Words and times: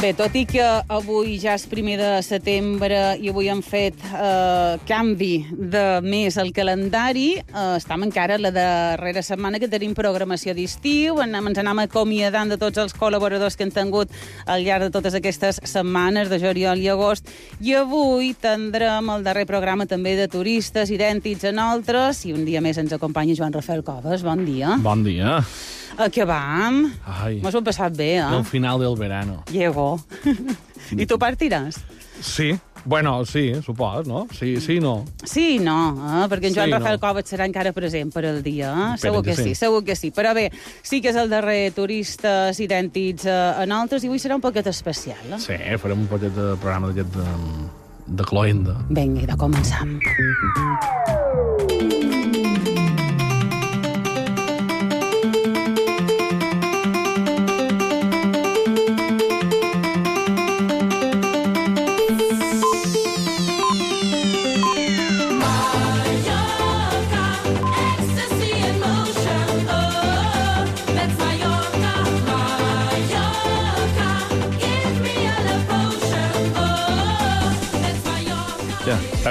Bé, 0.00 0.14
tot 0.16 0.32
i 0.32 0.46
que 0.48 0.64
avui 0.88 1.34
ja 1.36 1.52
és 1.58 1.66
primer 1.68 1.98
de 2.00 2.08
setembre 2.24 3.18
i 3.20 3.28
avui 3.28 3.50
han 3.52 3.58
fet 3.60 3.98
eh, 4.08 4.78
canvi 4.88 5.42
de 5.52 5.82
mes 6.00 6.38
al 6.40 6.54
calendari, 6.56 7.34
eh, 7.36 7.64
estem 7.74 8.06
encara 8.06 8.38
la 8.40 8.48
darrera 8.54 9.20
setmana 9.20 9.60
que 9.60 9.68
tenim 9.68 9.92
programació 9.98 10.54
d'estiu, 10.56 11.18
ens 11.20 11.60
anem 11.60 11.82
acomiadant 11.82 12.48
de 12.48 12.56
tots 12.56 12.80
els 12.80 12.96
col·laboradors 12.96 13.58
que 13.60 13.66
han 13.68 13.74
tingut 13.76 14.14
al 14.46 14.64
llarg 14.64 14.86
de 14.86 14.94
totes 14.94 15.18
aquestes 15.18 15.60
setmanes, 15.68 16.32
de 16.32 16.40
juliol 16.40 16.80
i 16.80 16.88
agost, 16.88 17.28
i 17.60 17.76
avui 17.76 18.32
tindrem 18.40 19.12
el 19.12 19.26
darrer 19.28 19.44
programa 19.44 19.84
també 19.84 20.16
de 20.16 20.30
turistes 20.32 20.88
idèntics 20.96 21.44
a 21.44 21.52
nosaltres, 21.52 22.24
i 22.24 22.32
un 22.32 22.48
dia 22.48 22.64
més 22.64 22.80
ens 22.80 22.96
acompanya 22.96 23.36
Joan 23.36 23.52
Rafael 23.52 23.84
Coves. 23.84 24.24
Bon 24.24 24.48
dia. 24.48 24.78
Bon 24.80 25.04
dia. 25.04 25.42
A 25.98 26.08
què 26.12 26.26
vam? 26.28 26.84
Ai, 27.06 27.40
Mos 27.42 27.54
ho 27.54 27.60
hem 27.60 27.66
passat 27.66 27.96
bé, 27.96 28.14
eh? 28.18 28.26
el 28.36 28.44
final 28.44 28.80
del 28.80 28.96
verano. 28.98 29.42
Llegó. 29.50 29.94
I 30.96 31.06
tu 31.06 31.18
partiràs? 31.20 31.80
Sí, 32.20 32.52
bueno, 32.84 33.24
sí, 33.26 33.54
supos, 33.62 34.06
no? 34.06 34.26
Sí, 34.32 34.60
sí, 34.60 34.80
no. 34.80 35.04
Sí, 35.24 35.58
no, 35.58 35.92
eh? 36.22 36.28
perquè 36.28 36.48
en 36.48 36.54
Joan 36.54 36.68
Sí, 36.68 36.72
Rafael 36.72 36.96
no. 36.96 37.02
Coves 37.06 37.28
serà 37.28 37.44
encara 37.48 37.72
present 37.76 38.12
per 38.12 38.24
al 38.28 38.42
dia. 38.42 38.70
Eh? 38.72 38.98
Segur 39.00 39.22
que 39.22 39.30
que 39.30 39.36
sí. 39.36 39.42
sí. 39.50 39.54
segur 39.54 39.84
que 39.84 39.96
sí. 39.96 40.10
Però 40.16 40.32
bé, 40.34 40.50
sí 40.82 41.00
que 41.00 41.12
és 41.12 41.16
el 41.20 41.28
darrer 41.32 41.72
turistes 41.76 42.60
idèntics 42.60 43.26
a, 43.26 43.60
a 43.60 43.66
nosaltres 43.68 44.04
i 44.04 44.12
avui 44.12 44.22
serà 44.22 44.38
un 44.38 44.44
poquet 44.44 44.66
especial. 44.72 45.20
Eh? 45.28 45.40
Sí, 45.42 45.58
farem 45.82 46.06
un 46.06 46.10
poquet 46.10 46.32
de 46.36 46.54
programa 46.62 46.92
d'aquest 46.92 47.12
de, 47.16 47.28
de 48.20 48.28
cloenda. 48.28 48.78
Vinga, 48.88 49.26
de 49.28 49.36
començam. 49.40 49.98
Ecstasy 51.70 52.69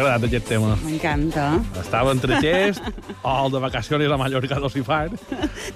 agradat 0.09 0.25
aquest 0.29 0.47
tema? 0.49 0.73
M'encanta. 0.81 1.45
Estava 1.79 2.13
entre 2.15 2.37
aquest 2.39 2.81
o 3.23 3.33
el 3.33 3.53
de 3.53 3.61
vacacions 3.61 4.13
a 4.13 4.17
Mallorca 4.17 4.59
d'Ocifar. 4.61 5.09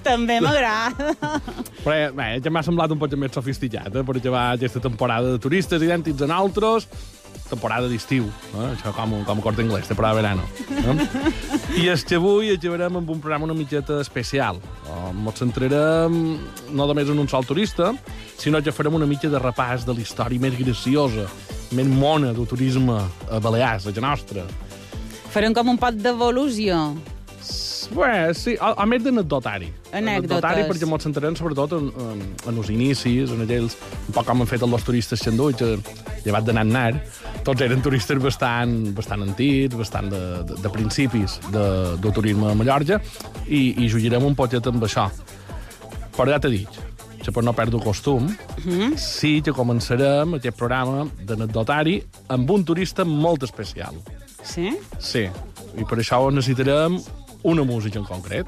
També 0.02 0.40
m'agrada. 0.42 1.12
Però 1.84 1.94
eh, 1.94 2.08
bé, 2.14 2.28
ja 2.42 2.52
m'ha 2.52 2.64
semblat 2.66 2.94
un 2.94 3.00
poc 3.00 3.14
més 3.20 3.34
sofisticat, 3.36 3.92
eh, 3.94 4.02
per 4.06 4.16
acabar 4.18 4.46
aquesta 4.54 4.82
temporada 4.82 5.34
de 5.34 5.42
turistes 5.42 5.82
idèntics 5.82 6.24
a 6.24 6.30
nosaltres, 6.30 6.88
temporada 7.44 7.90
d'estiu, 7.90 8.26
eh? 8.26 8.68
això 8.72 8.94
com, 8.96 9.12
com 9.28 9.42
cort 9.44 9.60
anglès, 9.60 9.86
temporada 9.90 10.16
de 10.16 10.22
verano. 10.22 10.44
Eh? 10.70 11.82
I 11.84 11.88
és 11.92 12.04
que 12.06 12.18
avui 12.18 12.50
acabarem 12.54 12.98
amb 13.00 13.10
un 13.14 13.20
programa 13.22 13.46
una 13.46 13.56
mitjeta 13.58 14.00
especial. 14.02 14.58
Ens 15.12 15.42
centrarem 15.42 16.18
no 16.74 16.88
només 16.88 17.10
en 17.12 17.20
un 17.22 17.30
sol 17.30 17.46
turista, 17.46 17.92
sinó 18.40 18.62
que 18.64 18.74
farem 18.74 18.96
una 18.98 19.08
mitja 19.10 19.30
de 19.30 19.42
repàs 19.42 19.86
de 19.86 19.94
la 19.94 20.02
història 20.02 20.42
més 20.42 20.56
graciosa, 20.58 21.28
més 21.76 21.90
mona 21.90 22.32
del 22.36 22.46
turisme 22.50 23.00
a 23.02 23.40
Balears, 23.42 23.88
a 23.88 23.94
la 23.96 24.06
nostra. 24.08 24.46
Farem 25.34 25.54
com 25.56 25.74
un 25.74 25.80
pot 25.80 25.98
d'evolució. 25.98 26.78
Bé, 27.92 28.32
sí, 28.32 28.54
a, 28.56 28.72
a 28.80 28.86
més 28.88 29.02
d'anecdotari. 29.04 29.68
Anecdotari 29.94 30.64
perquè 30.68 30.86
ens 30.88 31.04
centrarem 31.04 31.36
sobretot 31.36 31.74
en, 31.76 31.90
en, 32.00 32.22
en 32.48 32.60
els 32.62 32.70
inicis, 32.72 33.34
en 33.34 33.44
aquells, 33.44 33.76
un 34.08 34.16
poc 34.16 34.26
com 34.28 34.42
han 34.42 34.50
fet 34.50 34.64
els 34.64 34.86
turistes 34.86 35.20
xanduix, 35.20 35.58
que 35.60 35.74
llevat 36.24 36.46
d'anar 36.46 36.64
anar, 36.64 37.02
tots 37.44 37.64
eren 37.66 37.84
turistes 37.84 38.20
bastant, 38.22 38.94
bastant 38.96 39.26
antics, 39.26 39.76
bastant 39.76 40.08
de, 40.12 40.22
de, 40.48 40.58
de 40.64 40.72
principis 40.72 41.36
de, 41.50 41.66
del 42.00 42.16
turisme 42.16 42.50
a 42.50 42.56
Mallorca, 42.56 43.00
i, 43.46 43.74
i 43.84 43.90
jugarem 43.92 44.30
un 44.30 44.38
poquet 44.38 44.72
amb 44.72 44.88
això. 44.88 45.10
Però 46.14 46.30
ja 46.30 46.40
t'he 46.40 46.52
dit, 46.54 46.80
que 47.24 47.32
per 47.32 47.40
no 47.44 47.54
perdre 47.56 47.78
el 47.80 47.84
costum, 47.84 48.26
sí 49.00 49.40
que 49.44 49.52
començarem 49.56 50.34
aquest 50.36 50.56
programa 50.60 51.06
d'anecdotari 51.24 52.02
amb 52.36 52.50
un 52.52 52.64
turista 52.68 53.04
molt 53.08 53.42
especial. 53.48 53.94
Sí? 54.44 54.76
Sí, 55.00 55.24
i 55.74 55.84
per 55.88 55.98
això 55.98 56.30
necessitarem 56.30 57.00
una 57.48 57.64
música 57.64 57.98
en 57.98 58.04
concret. 58.04 58.46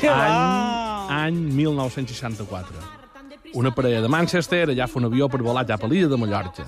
Any, 0.10 1.12
any 1.12 1.54
1964. 1.54 2.76
Una 3.54 3.72
parella 3.72 4.02
de 4.02 4.08
Manchester 4.08 4.70
allà 4.70 4.88
fa 4.88 4.98
un 4.98 5.06
avió 5.06 5.28
per 5.30 5.42
volar 5.44 5.66
cap 5.68 5.84
a 5.84 5.90
l'illa 5.92 6.08
de 6.10 6.18
Mallorca. 6.18 6.66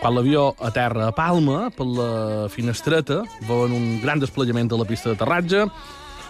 Quan 0.00 0.14
l'avió 0.16 0.54
aterra 0.58 1.10
a 1.10 1.12
Palma, 1.12 1.68
per 1.76 1.86
la 1.86 2.48
finestreta, 2.48 3.20
veuen 3.46 3.74
un 3.76 4.00
gran 4.00 4.18
desplegament 4.18 4.70
de 4.72 4.78
la 4.80 4.86
pista 4.88 5.12
d'aterratge, 5.12 5.66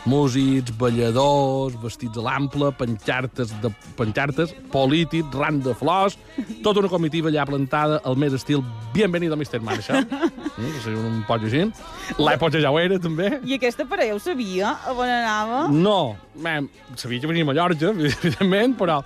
músics, 0.08 0.72
balladors, 0.78 1.76
vestits 1.82 2.18
a 2.18 2.24
l'ample, 2.24 2.70
pancartes, 2.78 3.52
de, 3.62 3.70
pancartes 3.98 4.54
polítics, 4.72 5.34
ram 5.36 5.60
de 5.60 5.74
flors, 5.76 6.16
tota 6.64 6.80
una 6.80 6.90
comitiva 6.92 7.30
allà 7.30 7.46
plantada 7.48 8.00
al 8.04 8.16
més 8.20 8.36
estil 8.36 8.64
Bienvenido 8.94 9.36
Mr. 9.36 9.60
Marshall. 9.60 10.06
Mm, 10.60 10.72
que 10.74 10.80
sigui 10.82 10.98
un 10.98 11.20
poc 11.24 11.44
així. 11.46 11.60
L'època 12.20 12.60
ja 12.60 12.68
ho 12.74 12.76
era, 12.76 12.98
també. 13.00 13.30
I 13.48 13.54
aquesta 13.54 13.86
parella 13.88 14.16
ho 14.16 14.18
sabia? 14.20 14.74
A 14.84 14.92
on 14.92 15.08
anava? 15.08 15.60
No, 15.72 16.18
bé, 16.34 16.56
sabia 17.00 17.22
que 17.22 17.30
venia 17.30 17.46
a 17.46 17.48
Mallorca, 17.48 17.94
evidentment, 17.94 18.74
però 18.76 18.98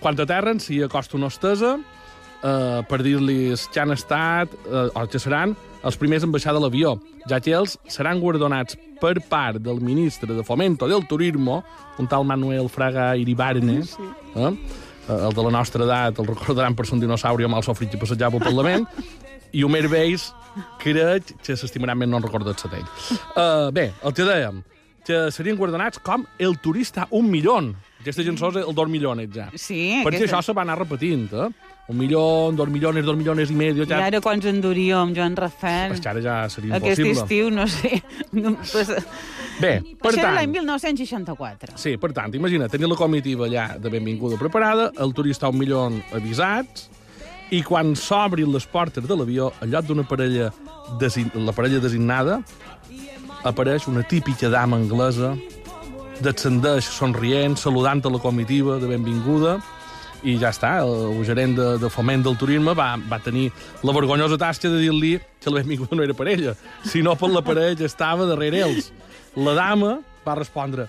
quan 0.00 0.16
aterren 0.22 0.62
s'hi 0.62 0.78
acosta 0.86 1.18
una 1.18 1.28
hostesa 1.28 1.74
eh, 2.42 2.80
per 2.88 3.00
dir-li 3.04 3.52
que 3.72 3.82
han 3.82 3.94
estat, 3.94 4.54
eh, 4.66 4.88
o 4.94 5.04
que 5.06 5.20
seran, 5.22 5.56
els 5.82 5.96
primers 5.98 6.22
en 6.24 6.32
baixar 6.32 6.54
de 6.54 6.60
l'avió, 6.62 6.94
ja 7.28 7.40
que 7.42 7.54
ells 7.56 7.76
seran 7.90 8.20
guardonats 8.22 8.76
per 9.00 9.16
part 9.28 9.58
del 9.62 9.80
ministre 9.82 10.32
de 10.34 10.44
Fomento 10.46 10.86
del 10.88 11.06
Turismo, 11.10 11.62
un 11.98 12.08
tal 12.08 12.24
Manuel 12.24 12.68
Fraga 12.70 13.16
Iribarnes, 13.16 13.96
sí. 13.96 14.08
eh? 14.36 14.52
eh, 15.08 15.18
el 15.26 15.34
de 15.34 15.42
la 15.42 15.50
nostra 15.50 15.84
edat, 15.84 16.18
el 16.22 16.26
recordaran 16.30 16.76
per 16.78 16.86
ser 16.86 16.94
un 16.98 17.04
dinosauri 17.06 17.48
mal 17.50 17.64
sofrit 17.66 17.90
que 17.90 17.98
passejava 18.00 18.38
pel 18.38 18.46
Parlament, 18.52 18.86
i 19.52 19.64
Homer 19.66 19.88
Beis 19.92 20.30
crec 20.80 21.34
que 21.44 21.56
s'estimaran 21.56 21.98
més 21.98 22.08
no 22.08 22.20
en 22.20 22.24
recordo 22.24 22.52
el 22.52 22.58
setell. 22.60 22.86
Uh, 23.36 23.70
bé, 23.74 23.90
el 24.04 24.14
que 24.16 24.24
dèiem, 24.24 24.62
que 25.04 25.26
serien 25.34 25.58
guardonats 25.58 25.98
com 26.04 26.24
el 26.38 26.56
turista 26.62 27.08
un 27.10 27.28
milió. 27.30 27.58
Aquesta 28.00 28.24
cançó 28.26 28.48
és 28.50 28.62
el 28.62 28.74
dos 28.74 28.88
milions, 28.90 29.28
ja. 29.34 29.50
Sí, 29.54 30.00
Perquè 30.04 30.22
aquesta- 30.22 30.38
això 30.38 30.42
se 30.42 30.54
va 30.56 30.62
anar 30.62 30.78
repetint, 30.78 31.28
eh? 31.32 31.50
Un 31.90 31.98
milió, 31.98 32.52
dos 32.54 32.68
milions, 32.70 33.04
dos 33.04 33.16
milions 33.18 33.50
i 33.50 33.54
medio, 33.58 33.82
I 33.82 33.90
ja... 33.90 33.98
ara 34.06 34.20
quants 34.22 34.46
enduríem, 34.46 35.12
Joan 35.16 35.34
Rafael? 35.36 35.90
Pues 35.90 36.00
que 36.00 36.08
ara 36.08 36.22
ja 36.22 36.36
seria 36.48 36.76
Aquest 36.78 37.02
impossible. 37.02 37.22
estiu, 37.24 37.50
no 37.50 37.66
sé. 37.66 38.02
No, 38.32 38.54
pues, 38.70 38.92
Bé, 39.58 39.72
per 40.00 40.12
això 40.12 40.22
tant... 40.22 40.36
l'any 40.38 40.48
1964. 40.54 41.76
Sí, 41.82 41.96
per 42.00 42.12
tant, 42.16 42.32
imagina, 42.38 42.68
tenir 42.72 42.88
la 42.88 42.96
comitiva 42.96 43.48
allà 43.48 43.66
de 43.82 43.90
benvinguda 43.92 44.38
preparada, 44.40 44.92
el 45.02 45.12
turista 45.12 45.50
un 45.50 45.58
milió 45.58 45.88
avisats, 46.14 46.86
i 47.52 47.60
quan 47.66 47.92
s'obrin 47.98 48.48
les 48.54 48.64
portes 48.64 49.04
de 49.04 49.18
l'avió, 49.18 49.50
al 49.60 49.74
lloc 49.74 49.90
d'una 49.90 50.06
parella, 50.08 50.52
design... 51.02 51.34
la 51.34 51.52
parella 51.52 51.82
designada, 51.82 52.40
apareix 53.44 53.90
una 53.90 54.06
típica 54.06 54.48
dama 54.48 54.78
anglesa, 54.78 55.34
descendeix 56.22 56.86
somrient, 56.86 57.58
saludant 57.58 58.00
a 58.06 58.12
la 58.14 58.22
comitiva 58.22 58.78
de 58.78 58.86
benvinguda, 58.86 59.58
i 60.22 60.36
ja 60.38 60.52
està, 60.54 60.76
el, 60.84 60.92
el 61.18 61.24
gerent 61.26 61.56
de, 61.58 61.68
de 61.82 61.90
foment 61.90 62.22
del 62.24 62.36
turisme 62.38 62.74
va, 62.78 62.94
va 63.10 63.18
tenir 63.22 63.48
la 63.82 63.94
vergonyosa 63.96 64.38
tasca 64.40 64.70
de 64.70 64.80
dir-li 64.82 65.16
que 65.42 65.50
la 65.50 65.62
benvinguda 65.62 65.98
no 65.98 66.06
era 66.06 66.14
per 66.14 66.28
ella, 66.30 66.54
sinó 66.86 67.16
per 67.18 67.30
la 67.32 67.42
parella 67.42 67.76
que 67.78 67.88
estava 67.90 68.26
darrere 68.30 68.62
ells. 68.66 68.92
La 69.36 69.56
dama 69.58 69.96
va 70.26 70.36
respondre, 70.38 70.86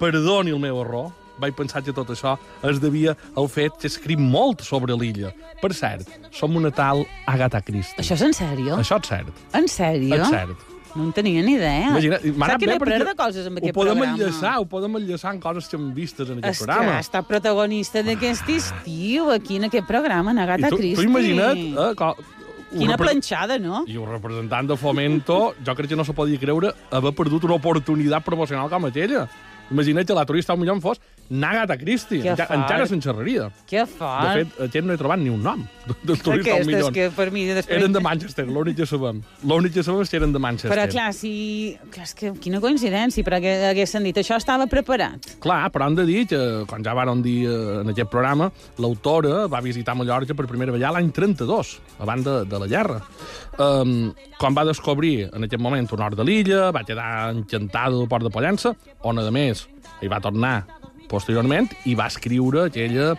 perdoni 0.00 0.54
el 0.54 0.62
meu 0.62 0.80
error, 0.80 1.10
vaig 1.40 1.56
pensar 1.56 1.82
que 1.84 1.92
tot 1.96 2.10
això 2.12 2.36
es 2.68 2.80
devia 2.80 3.14
al 3.36 3.48
fet 3.52 3.76
que 3.80 3.88
escric 3.88 4.20
molt 4.20 4.64
sobre 4.64 4.96
l'illa. 4.96 5.32
Per 5.60 5.72
cert, 5.76 6.08
som 6.36 6.56
una 6.56 6.72
tal 6.72 7.04
Agatha 7.28 7.62
Christie. 7.64 8.00
Això 8.00 8.16
és 8.16 8.26
en 8.28 8.36
sèrio? 8.36 8.76
Això 8.80 9.00
és 9.00 9.12
cert. 9.12 9.46
En 9.56 9.68
sèrio? 9.68 10.20
És 10.20 10.32
cert. 10.32 10.68
No 10.96 11.04
en 11.04 11.12
tenia 11.12 11.42
ni 11.42 11.52
idea. 11.54 11.90
Imagina, 11.90 12.18
m'ha 12.18 12.30
Saps 12.32 12.48
anat 12.48 12.60
que 12.60 12.66
bé 12.66 12.78
perquè 12.80 13.04
de 13.06 13.14
coses 13.14 13.46
amb 13.46 13.56
ho 13.56 13.60
aquest 13.62 13.74
podem 13.76 13.94
programa? 13.98 14.16
enllaçar, 14.16 14.54
ho 14.58 14.66
podem 14.66 14.96
enllaçar 14.98 15.34
en 15.34 15.40
coses 15.40 15.68
que 15.68 15.76
hem 15.76 15.92
vistes 15.94 16.28
en 16.30 16.38
aquest 16.42 16.58
que 16.60 16.66
programa. 16.66 16.96
ha 16.96 17.00
estat 17.00 17.26
protagonista 17.26 18.02
d'aquest 18.02 18.48
estiu, 18.48 19.30
aquí 19.30 19.56
en 19.56 19.64
aquest 19.70 19.86
programa, 19.86 20.32
en 20.32 20.38
I 20.38 20.42
Agatha 20.42 20.70
tu, 20.70 20.76
Christie. 20.76 20.96
tu 20.96 21.02
imagina't... 21.08 21.56
Eh, 21.56 22.38
un 22.72 22.78
Quina 22.78 22.94
repre- 22.94 23.06
planxada, 23.10 23.58
no? 23.58 23.84
I 23.90 23.96
un 23.98 24.06
representant 24.06 24.68
de 24.68 24.76
Fomento, 24.76 25.54
jo 25.66 25.74
crec 25.74 25.88
que 25.90 25.96
no 25.96 26.04
se 26.04 26.12
podia 26.14 26.38
creure 26.38 26.70
haver 26.90 27.12
perdut 27.18 27.42
una 27.48 27.54
oportunitat 27.58 28.22
promocional 28.22 28.68
com 28.70 28.86
aquella. 28.86 29.28
Imagina't 29.72 30.06
que 30.06 30.14
la 30.14 30.24
turista 30.24 30.54
un 30.54 30.60
milió 30.60 30.76
fos 30.80 31.00
N'Agatha 31.30 31.76
Christie. 31.78 32.20
Que 32.22 32.32
Enca- 32.32 32.46
fort. 32.48 32.58
Encara 32.58 32.86
se'n 32.90 33.00
xerraria. 33.02 33.48
Que 33.70 33.84
De 33.84 33.86
fet, 33.86 34.56
aquest 34.66 34.86
no 34.86 34.94
he 34.94 34.98
trobat 34.98 35.20
ni 35.22 35.30
un 35.30 35.42
nom 35.42 35.62
del 36.02 36.18
turista 36.18 36.30
un 36.32 36.40
Aquestes 36.40 36.66
milió. 36.66 36.90
que 36.92 37.10
per 37.14 37.30
mi 37.30 37.44
després... 37.46 37.78
Eren 37.78 37.92
de 37.94 38.00
Manchester, 38.02 38.46
l'únic 38.48 38.76
que 38.80 38.86
sabem. 38.86 39.22
L'únic 39.46 39.74
que 39.78 39.84
sabem 39.86 40.02
és 40.02 40.10
que 40.10 40.18
eren 40.18 40.34
de 40.34 40.42
Manchester. 40.42 40.72
Però 40.72 40.88
clar, 40.90 41.12
si... 41.14 41.78
Clar, 41.94 42.08
és 42.08 42.14
que 42.18 42.32
quina 42.42 42.60
coincidència, 42.62 43.22
perquè 43.26 43.54
haguessin 43.70 44.02
dit 44.08 44.18
això 44.18 44.40
estava 44.42 44.66
preparat. 44.70 45.30
Clar, 45.42 45.60
però 45.70 45.86
hem 45.86 46.00
de 46.00 46.06
dir 46.08 46.26
que, 46.30 46.40
quan 46.70 46.82
ja 46.86 46.96
vàrem 46.98 47.22
dir 47.22 47.38
eh, 47.46 47.80
en 47.84 47.94
aquest 47.94 48.10
programa, 48.10 48.50
l'autora 48.82 49.46
va 49.50 49.62
visitar 49.62 49.94
Mallorca 49.94 50.34
per 50.34 50.48
primera 50.50 50.74
vegada 50.74 50.98
l'any 50.98 51.12
32, 51.14 51.76
abans 52.02 52.26
de, 52.26 52.36
de 52.50 52.62
la 52.64 52.70
guerra. 52.70 52.98
Um, 53.60 54.10
quan 54.40 54.56
va 54.56 54.66
descobrir, 54.66 55.28
en 55.30 55.46
aquest 55.46 55.62
moment, 55.62 55.86
un 55.94 56.02
nord 56.02 56.18
de 56.18 56.26
l'illa, 56.26 56.70
va 56.74 56.82
quedar 56.82 57.30
encantada 57.36 57.94
del 57.94 58.08
port 58.10 58.26
de 58.26 58.34
Pollença, 58.34 58.74
on, 59.06 59.20
a 59.22 59.30
més, 59.30 59.68
hi 60.00 60.08
va 60.10 60.18
tornar 60.24 60.79
posteriorment 61.10 61.68
i 61.90 61.96
va 61.98 62.06
escriure 62.10 62.68
aquella, 62.70 63.14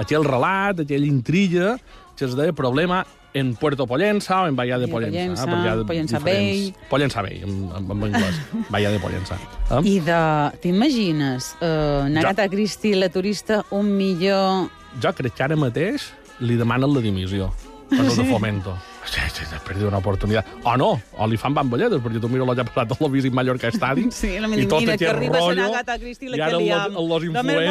aquell 0.00 0.24
relat, 0.26 0.80
aquella 0.86 1.06
intrilla 1.06 1.76
que 2.16 2.24
es 2.26 2.34
deia 2.38 2.54
Problema 2.56 3.04
en 3.34 3.56
Puerto 3.58 3.86
Pollença 3.90 4.42
o 4.44 4.46
en 4.46 4.54
Bahía 4.54 4.78
de 4.78 4.86
Pollença. 4.86 5.44
Pollença, 5.44 5.76
de 5.76 5.84
Pollença 5.84 6.18
diferents- 6.20 6.88
Pollença 6.88 7.22
Bay, 7.22 7.40
en, 7.42 7.56
en, 7.74 7.90
en 7.90 8.04
anglès. 8.06 8.36
Bahía 8.70 8.90
de 8.94 9.00
Pollença. 9.02 9.34
Eh? 9.70 9.80
I 9.82 9.98
de... 10.06 10.18
T'imagines, 10.62 11.56
uh, 11.60 12.06
Nagata 12.08 12.48
Christie, 12.48 12.94
la 12.94 13.08
turista, 13.10 13.64
un 13.70 13.90
millor... 13.98 14.70
jo 15.02 15.10
crec 15.18 15.34
que 15.34 15.42
ara 15.42 15.56
mateix 15.58 16.12
li 16.38 16.54
demanen 16.54 16.92
la 16.94 17.00
dimissió 17.02 17.50
per 17.90 18.06
sí. 18.06 18.20
de 18.22 18.28
fomento. 18.32 18.76
Perdut 19.64 19.88
una 19.88 19.98
oportunitat. 19.98 20.46
O 20.64 20.76
no, 20.76 20.88
o 21.16 21.26
li 21.28 21.36
fan 21.40 21.54
bambolletes, 21.54 22.00
perquè 22.04 22.20
tu 22.20 22.28
miro 22.28 22.44
la 22.48 22.54
ja 22.56 22.64
passat 22.66 22.90
a 22.92 22.96
la 23.00 23.08
Visit 23.12 23.32
Mallorca 23.36 23.68
Estadi 23.68 24.06
Sí, 24.12 24.38
la 24.40 24.48
i 24.48 24.66
tot 24.66 24.80
mira, 24.82 24.96
que 24.96 25.06
aquest 25.08 25.24
a 25.24 25.30
rotllo, 25.30 25.54
Nagata 25.62 25.98
Christie, 25.98 26.28
la 26.30 26.36
i 26.36 26.40
ara 26.40 26.50
que 26.52 26.58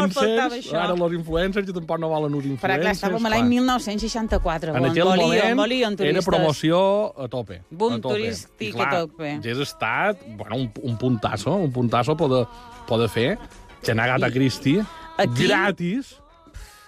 mos 0.07 0.13
faltava 0.13 0.55
influencers, 0.57 0.73
ara 0.73 0.95
los 0.95 1.13
influencers 1.13 1.65
que 1.67 1.73
tampoc 1.73 1.99
no 1.99 2.09
volen 2.09 2.33
uns 2.33 2.45
influencers. 2.45 2.63
Però 2.63 2.79
clar, 2.81 2.93
estàvem 2.95 3.25
a 3.25 3.33
l'any 3.33 3.49
1964, 3.49 4.73
En 4.73 4.83
on 4.83 4.89
aquell 4.89 5.05
moment 5.05 5.57
volien 5.57 5.95
turistes. 5.97 6.15
era 6.15 6.25
promoció 6.31 6.79
a 7.19 7.27
tope. 7.27 7.61
Boom 7.69 7.93
a 7.93 8.01
tope. 8.01 8.15
turístic 8.15 8.69
I 8.69 8.71
clar, 8.73 8.87
a 8.87 8.99
tope. 9.01 9.31
Hagués 9.37 9.57
estat 9.67 10.17
bueno, 10.37 10.55
un, 10.55 10.71
un 10.83 10.97
puntasso, 10.97 11.55
un 11.55 11.71
puntasso 11.71 12.15
poder, 12.17 12.45
poder 12.87 13.09
fer 13.09 13.37
que 13.83 13.93
Nagata 13.93 14.29
Christie 14.31 14.83
aquí- 15.17 15.47
gratis 15.47 16.17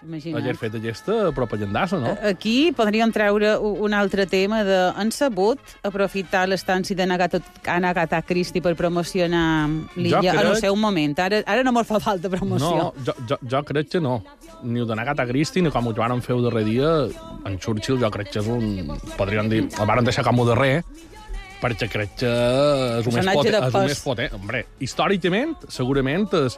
Imagina't. 0.05 0.37
hagués 0.39 0.59
fet 0.61 0.75
aquesta 0.77 1.31
propagandassa, 1.35 1.97
no? 1.99 2.11
Aquí 2.29 2.71
podríem 2.77 3.11
treure 3.11 3.55
un 3.59 3.93
altre 3.97 4.27
tema 4.29 4.63
de... 4.63 4.77
Han 4.95 5.09
sabut 5.11 5.59
aprofitar 5.83 6.45
l'estància 6.47 6.95
de 6.95 7.07
Nagata, 7.09 7.39
Nagata 7.81 8.21
Christie 8.21 8.61
per 8.61 8.75
promocionar 8.77 9.67
l'illa 9.97 10.21
Jo 10.21 10.29
en 10.29 10.39
el 10.43 10.51
crec- 10.53 10.61
seu 10.67 10.75
moment. 10.77 11.17
Ara, 11.25 11.41
ara 11.45 11.63
no 11.65 11.73
mos 11.75 11.87
fa 11.89 11.99
falta 11.99 12.29
promoció. 12.29 12.69
No, 12.77 12.93
jo, 13.05 13.17
jo, 13.29 13.39
jo 13.41 13.63
crec 13.65 13.89
que 13.95 14.01
no. 14.01 14.19
Ni 14.63 14.79
ho 14.81 14.85
de 14.85 14.95
Nagata 14.95 15.25
Christie, 15.27 15.61
ni 15.65 15.69
com 15.73 15.87
ho 15.89 15.93
varen 15.97 16.21
fer 16.21 16.35
el 16.37 16.45
darrer 16.47 16.63
dia, 16.69 16.93
en 17.45 17.57
Churchill 17.59 17.99
jo 18.01 18.09
crec 18.13 18.31
que 18.31 18.39
és 18.45 18.47
un... 18.47 18.93
Podríem 19.17 19.49
dir, 19.51 19.65
el 19.67 19.85
varen 19.89 20.05
deixar 20.07 20.23
com 20.25 20.39
ho 20.39 20.45
darrer, 20.47 20.83
perquè 21.61 21.89
crec 21.91 22.15
que 22.21 22.31
és 23.01 23.07
un 23.09 23.15
més 23.17 23.29
potent. 23.33 23.51
de 23.55 23.67
És 23.67 23.75
un 23.75 23.85
més 23.89 24.01
potent. 24.05 24.33
Hombre, 24.37 24.65
històricament, 24.79 25.55
segurament 25.67 26.29
és... 26.45 26.57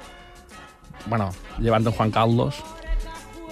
Bueno, 1.07 1.29
llevant 1.63 1.85
en 1.87 1.93
Juan 1.95 2.11
Carlos, 2.11 2.57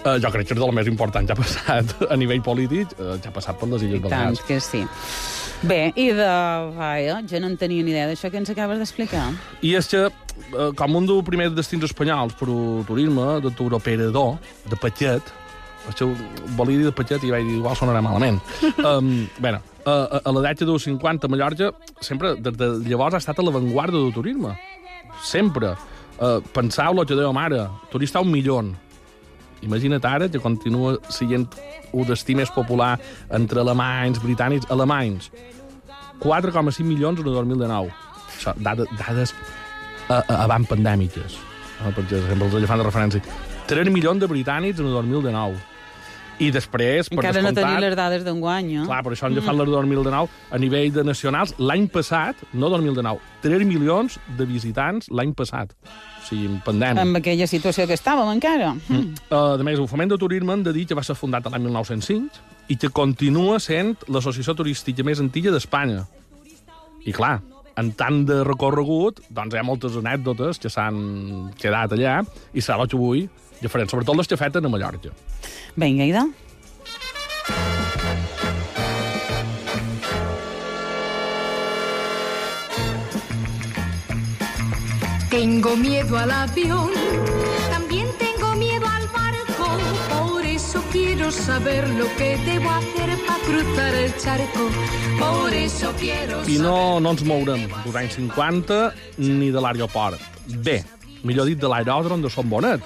eh, 0.06 0.18
jo 0.22 0.32
crec 0.32 0.48
que 0.48 0.56
és 0.56 0.60
de 0.60 0.66
lo 0.66 0.74
més 0.76 0.88
important 0.92 1.26
que 1.28 1.36
ha 1.36 1.40
passat 1.40 1.96
a 2.14 2.18
nivell 2.20 2.44
polític, 2.46 2.94
eh, 3.00 3.18
que 3.22 3.32
ha 3.32 3.36
passat 3.36 3.60
per 3.60 3.70
les 3.74 3.88
Illes 3.88 4.04
Tant 4.06 4.12
Balears. 4.12 4.46
que 4.48 4.60
sí. 4.64 4.86
Bé, 5.66 5.80
i 5.96 6.10
de... 6.14 6.28
Vaja, 6.76 7.22
jo 7.26 7.40
no 7.42 7.50
en 7.50 7.56
tenia 7.58 7.84
ni 7.84 7.94
idea 7.94 8.10
d'això 8.10 8.30
que 8.30 8.38
ens 8.42 8.52
acabes 8.52 8.82
d'explicar. 8.82 9.30
I 9.66 9.74
és 9.80 9.88
que, 9.90 10.04
eh, 10.10 10.70
com 10.78 11.00
un 11.00 11.08
dels 11.10 11.26
primers 11.26 11.56
destins 11.56 11.88
espanyols 11.88 12.36
per 12.38 12.50
al 12.52 12.84
turisme, 12.88 13.40
de 13.42 13.54
turoperador, 13.56 14.36
de 14.70 14.80
Patxet, 14.82 15.32
això 15.90 16.10
volia 16.58 16.82
dir 16.82 16.90
de 16.90 16.94
Patxet 16.98 17.26
i 17.26 17.34
vaig 17.34 17.48
dir, 17.48 17.58
igual 17.62 17.78
sonarà 17.78 18.04
malament. 18.04 18.42
um, 18.90 19.26
bé, 19.42 19.56
a, 19.56 19.96
a, 19.96 20.22
a 20.22 20.36
dècada 20.42 20.70
dels 20.72 20.88
50, 20.90 21.30
Mallorca, 21.32 21.72
sempre, 22.02 22.36
des 22.42 22.58
de 22.58 22.72
llavors, 22.86 23.16
ha 23.16 23.24
estat 23.24 23.40
a 23.40 23.46
l'avantguarda 23.46 23.98
del 23.98 24.14
turisme. 24.14 24.56
Sempre. 25.24 25.76
Uh, 26.16 26.40
pensau 26.56 26.96
el 27.00 27.08
que 27.08 27.18
dèiem 27.18 27.38
ara, 27.42 27.68
turista 27.92 28.22
un 28.24 28.32
milió. 28.34 28.62
Imagina't 29.66 30.06
ara 30.06 30.30
que 30.30 30.42
continua 30.42 30.96
sent 31.10 31.48
un 31.92 32.08
destí 32.08 32.36
més 32.38 32.52
popular 32.54 32.96
entre 33.34 33.64
alemanys, 33.64 34.22
britànics, 34.24 34.70
alemanys. 34.72 35.32
4,5 36.24 36.86
milions 36.88 37.20
en 37.20 37.28
el 37.28 37.38
2019. 37.42 37.92
Això, 38.36 38.56
dades, 38.62 38.90
dades 39.00 39.36
a, 40.08 40.22
a, 40.22 40.42
abans 40.46 40.70
pandèmiques. 40.70 41.40
Eh, 41.82 41.92
perquè 41.92 42.22
sempre 42.30 42.50
els 42.50 42.70
fan 42.70 42.82
de 42.82 42.88
referència. 42.88 43.38
3 43.68 43.90
milions 43.92 44.22
de 44.22 44.30
britànics 44.30 44.80
en 44.80 44.92
el 44.92 45.00
2019. 45.02 45.75
I 46.36 46.50
després, 46.52 47.08
per 47.08 47.16
Encara 47.16 47.40
no 47.40 47.52
descomptat... 47.52 47.64
tenim 47.64 47.84
les 47.86 47.94
dades 47.96 48.24
d'enguany, 48.26 48.72
eh? 48.76 48.86
Clar, 48.90 48.98
per 49.06 49.14
això 49.16 49.30
hem 49.30 49.38
de 49.38 49.44
fer 49.46 49.54
les 49.56 49.70
de 49.70 49.76
2019 49.76 50.52
a 50.52 50.60
nivell 50.60 50.92
de 50.98 51.06
nacionals. 51.08 51.54
L'any 51.60 51.86
passat, 51.92 52.42
no 52.52 52.70
2019, 52.74 53.22
3 53.46 53.64
milions 53.70 54.18
de 54.36 54.48
visitants 54.50 55.08
l'any 55.16 55.32
passat. 55.38 55.72
O 55.86 56.26
sigui, 56.28 56.50
en 56.50 56.60
pandèmia. 56.66 57.06
Amb 57.06 57.22
aquella 57.22 57.48
situació 57.48 57.88
que 57.88 57.96
estàvem 57.96 58.34
encara. 58.34 58.74
Mm. 58.76 59.16
Uh, 59.30 59.56
a 59.56 59.64
més, 59.64 59.80
el 59.80 59.88
Foment 59.88 60.12
de 60.12 60.20
Turisme 60.20 60.58
hem 60.58 60.66
de 60.68 60.76
dir 60.76 60.88
que 60.90 60.98
va 60.98 61.06
ser 61.08 61.16
fundat 61.16 61.48
l'any 61.48 61.70
1905 61.70 62.44
i 62.74 62.80
que 62.82 62.92
continua 62.92 63.62
sent 63.64 63.96
l'associació 64.12 64.58
turística 64.60 65.06
més 65.08 65.24
antiga 65.24 65.54
d'Espanya. 65.56 66.04
I 67.06 67.14
clar, 67.16 67.38
en 67.80 67.94
tant 67.96 68.24
de 68.28 68.42
recorregut, 68.44 69.22
doncs 69.30 69.56
hi 69.56 69.62
ha 69.62 69.66
moltes 69.68 69.96
anècdotes 70.02 70.60
que 70.60 70.72
s'han 70.74 71.52
quedat 71.60 71.96
allà 71.96 72.20
i 72.52 72.64
serà 72.64 72.88
que 72.90 73.00
avui 73.00 73.28
ja 73.62 73.72
farem, 73.72 73.88
sobretot 73.88 74.18
les 74.20 74.28
que 74.28 74.40
feten 74.40 74.66
a 74.66 74.72
Mallorca. 74.72 75.14
Vinga, 75.76 76.06
Ida. 76.06 76.28
Tengo 85.30 85.76
miedo 85.76 86.18
al 86.18 86.32
avión, 86.32 86.92
también 87.70 88.08
tengo 88.18 88.56
miedo 88.56 88.86
al 88.88 89.06
barco, 89.10 89.68
por 90.10 90.46
eso 90.46 90.82
quiero 90.94 91.30
saber 91.30 91.90
lo 91.90 92.06
que 92.16 92.38
debo 92.46 92.70
hacer 92.70 93.10
para 93.28 93.40
cruzar 93.44 93.94
el 93.96 94.16
charco, 94.16 94.70
por 95.20 95.54
eso 95.54 95.94
quiero 96.00 96.42
I 96.48 96.56
saber... 96.56 96.62
no, 96.62 97.00
no 97.02 97.12
ens 97.12 97.24
mourem 97.28 97.68
dels 97.84 97.96
anys 98.00 98.16
50 98.16 98.94
ni 99.18 99.52
de 99.52 99.60
l'aeroport. 99.60 100.22
Bé, 100.64 100.86
millor 101.28 101.52
dit, 101.52 101.60
de 101.60 101.68
l'aeròdrom 101.68 102.24
de 102.24 102.32
Son 102.32 102.48
Bonet, 102.48 102.80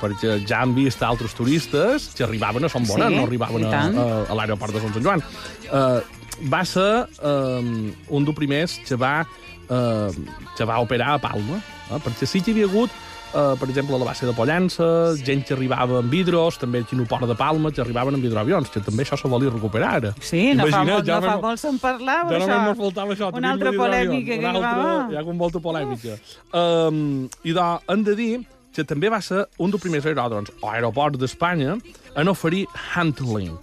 perquè 0.00 0.38
ja 0.48 0.62
han 0.64 0.74
vist 0.76 1.02
altres 1.06 1.34
turistes 1.36 2.10
que 2.16 2.24
arribaven 2.26 2.64
a 2.64 2.72
Son 2.72 2.86
Bonet, 2.88 3.12
Sí, 3.12 3.18
no 3.18 3.26
arribaven 3.28 3.66
a, 3.68 3.84
a, 3.88 4.08
a 4.30 4.38
l'aeroport 4.38 4.74
de 4.74 4.80
Son 4.80 4.96
Sant 4.96 5.04
Joan. 5.04 5.22
Uh, 5.70 6.00
va 6.48 6.64
ser 6.64 7.04
um, 7.20 7.90
un 8.08 8.24
dels 8.24 8.36
primers 8.36 8.78
que 8.86 8.96
va, 8.96 9.20
uh, 9.68 10.10
que 10.56 10.64
va 10.68 10.80
operar 10.80 11.14
a 11.14 11.22
Palma, 11.22 11.60
uh, 11.90 12.00
perquè 12.00 12.28
sí 12.28 12.40
que 12.40 12.52
hi 12.54 12.58
havia 12.58 12.70
hagut 12.70 12.98
Uh, 13.30 13.54
per 13.54 13.68
exemple, 13.68 13.94
a 13.94 13.98
la 13.98 14.06
base 14.08 14.26
de 14.26 14.32
Pollença, 14.34 14.84
gent 15.22 15.44
que 15.46 15.54
arribava 15.54 16.00
amb 16.00 16.10
vidros, 16.10 16.56
també 16.58 16.80
aquí 16.82 16.96
al 16.98 17.04
port 17.06 17.28
de 17.30 17.36
Palma, 17.38 17.70
que 17.70 17.78
arribaven 17.78 18.16
amb 18.18 18.24
hidroavions, 18.26 18.72
que 18.74 18.82
també 18.82 19.04
això 19.04 19.14
se 19.20 19.30
volia 19.30 19.52
recuperar 19.54 19.90
ara. 20.00 20.10
Sí, 20.18 20.48
no 20.58 20.64
fa, 20.66 20.80
Imagina't, 20.80 20.90
molt, 20.90 21.06
ja 21.06 21.18
no 21.20 21.28
fa 21.28 21.36
molt 21.44 21.62
se'n 21.62 21.78
parlava, 21.78 22.32
ja 22.32 22.40
això. 22.40 22.48
només 22.50 22.72
ens 22.72 22.80
faltava 22.80 23.14
això. 23.14 23.28
Una 23.38 23.52
altra 23.54 23.70
polèmica 23.76 24.32
que 24.32 24.40
Una 24.42 24.50
hi 24.50 24.64
va. 24.64 24.96
Hi 25.12 25.14
ha 25.14 25.22
hagut 25.22 25.38
molta 25.44 25.62
polèmica. 25.62 26.16
Um, 26.50 27.28
I 27.46 27.54
de, 27.54 27.68
hem 27.94 28.02
de 28.10 28.16
dir 28.18 28.32
que 28.80 28.88
també 28.88 29.10
va 29.12 29.20
ser 29.24 29.44
un 29.60 29.70
dels 29.70 29.82
primers 29.84 30.08
aeròdroms 30.08 30.50
o 30.64 30.72
aeroports 30.72 31.20
d'Espanya 31.20 31.76
en 32.16 32.32
oferir 32.32 32.64
handling. 32.96 33.58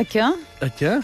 A 0.00 0.02
què? 0.08 0.24
A 0.64 0.68
què? 0.74 0.96